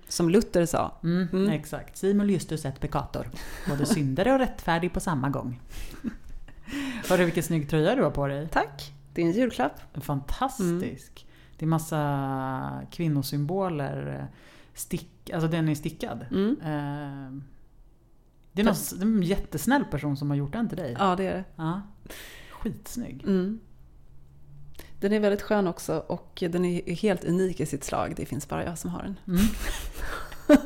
Som 0.08 0.30
Luther 0.30 0.66
sa. 0.66 0.92
Mm, 1.02 1.28
Mm. 1.32 1.50
Exakt. 1.50 1.96
Simul 1.96 2.30
justus 2.30 2.64
et 2.64 2.80
peccator. 2.80 3.30
Både 3.68 3.87
syndare 3.87 4.32
och 4.32 4.38
rättfärdig 4.38 4.92
på 4.92 5.00
samma 5.00 5.28
gång. 5.28 5.61
Hörru 7.08 7.24
vilken 7.24 7.42
snygg 7.42 7.70
tröja 7.70 7.94
du 7.94 8.02
har 8.02 8.11
på 8.11 8.26
dig. 8.26 8.48
Tack! 8.52 8.92
Det 9.14 9.22
är 9.22 9.26
en 9.26 9.32
julklapp. 9.32 9.72
Fantastisk. 9.94 11.26
Det 11.58 11.64
är 11.64 11.68
massa 11.68 12.82
kvinnosymboler. 12.90 14.26
Stick, 14.74 15.30
alltså 15.34 15.48
den 15.48 15.68
är 15.68 15.74
stickad. 15.74 16.26
Mm. 16.30 16.56
Eh, 16.64 17.42
Det 18.59 18.62
är, 18.62 18.64
någon, 18.64 18.99
det 18.99 19.05
är 19.05 19.16
en 19.18 19.23
jättesnäll 19.23 19.85
person 19.85 20.16
som 20.16 20.31
har 20.31 20.37
gjort 20.37 20.53
den 20.53 20.68
till 20.68 20.79
dig. 20.79 20.97
Ja, 20.99 21.16
det 21.16 21.25
är 21.27 21.35
det. 21.35 21.44
Ja. 21.57 21.83
Skitsnygg. 22.51 23.23
Mm. 23.23 23.61
Den 25.01 25.12
är 25.12 25.21
väldigt 25.21 25.42
skön 25.42 25.66
också 25.66 25.99
och 26.07 26.42
den 26.51 26.64
är 26.64 26.94
helt 26.94 27.25
unik 27.25 27.61
i 27.61 27.66
sitt 27.66 27.85
slag. 27.85 28.14
Det 28.16 28.27
finns 28.27 28.49
bara 28.49 28.64
jag 28.64 28.79
som 28.79 28.90
har 28.90 29.03
den. 29.03 29.16
Mm. 29.27 29.40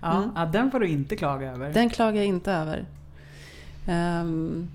ja, 0.00 0.16
Mm. 0.22 0.30
ja, 0.34 0.44
den 0.52 0.70
får 0.70 0.80
du 0.80 0.88
inte 0.88 1.16
klaga 1.16 1.52
över. 1.52 1.72
Den 1.72 1.90
klagar 1.90 2.16
jag 2.16 2.26
inte 2.26 2.52
över. 2.52 2.86
Ehm, 3.86 4.68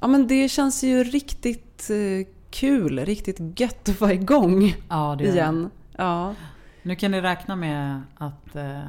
ja, 0.00 0.06
men 0.06 0.26
det 0.26 0.48
känns 0.48 0.82
ju 0.84 1.04
riktigt 1.04 1.90
eh, 1.90 2.26
kul, 2.50 2.98
riktigt 2.98 3.60
gött 3.60 3.88
att 3.88 4.00
vara 4.00 4.12
igång 4.12 4.76
ja, 4.88 5.20
igen. 5.20 5.70
Ja. 5.96 6.34
Nu 6.82 6.96
kan 6.96 7.10
ni 7.10 7.20
räkna 7.20 7.56
med 7.56 8.02
att 8.16 8.56
eh, 8.56 8.80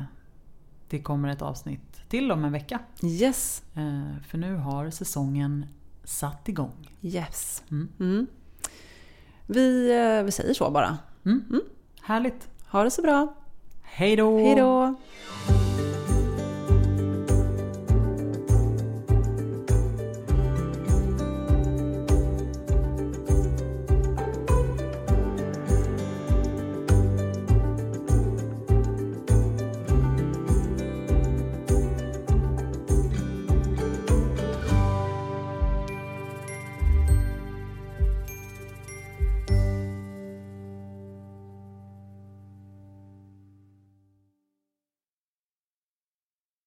det 0.89 0.99
kommer 0.99 1.29
ett 1.29 1.41
avsnitt 1.41 2.09
till 2.09 2.31
om 2.31 2.45
en 2.45 2.51
vecka. 2.51 2.79
Yes. 3.03 3.63
Eh, 3.75 4.21
för 4.27 4.37
nu 4.37 4.55
har 4.55 4.89
säsongen 4.89 5.65
satt 6.03 6.49
igång. 6.49 6.97
Yes. 7.01 7.63
Mm. 7.71 7.89
Mm. 7.99 8.27
Vi, 9.47 9.91
eh, 9.91 10.23
vi 10.23 10.31
säger 10.31 10.53
så 10.53 10.71
bara. 10.71 10.97
Mm. 11.25 11.43
Mm. 11.49 11.61
Härligt. 12.01 12.49
Ha 12.71 12.83
det 12.83 12.91
så 12.91 13.01
bra. 13.01 13.35
Hej 13.81 14.15
då! 14.15 14.37
Hej 14.37 14.55
då! 14.55 14.95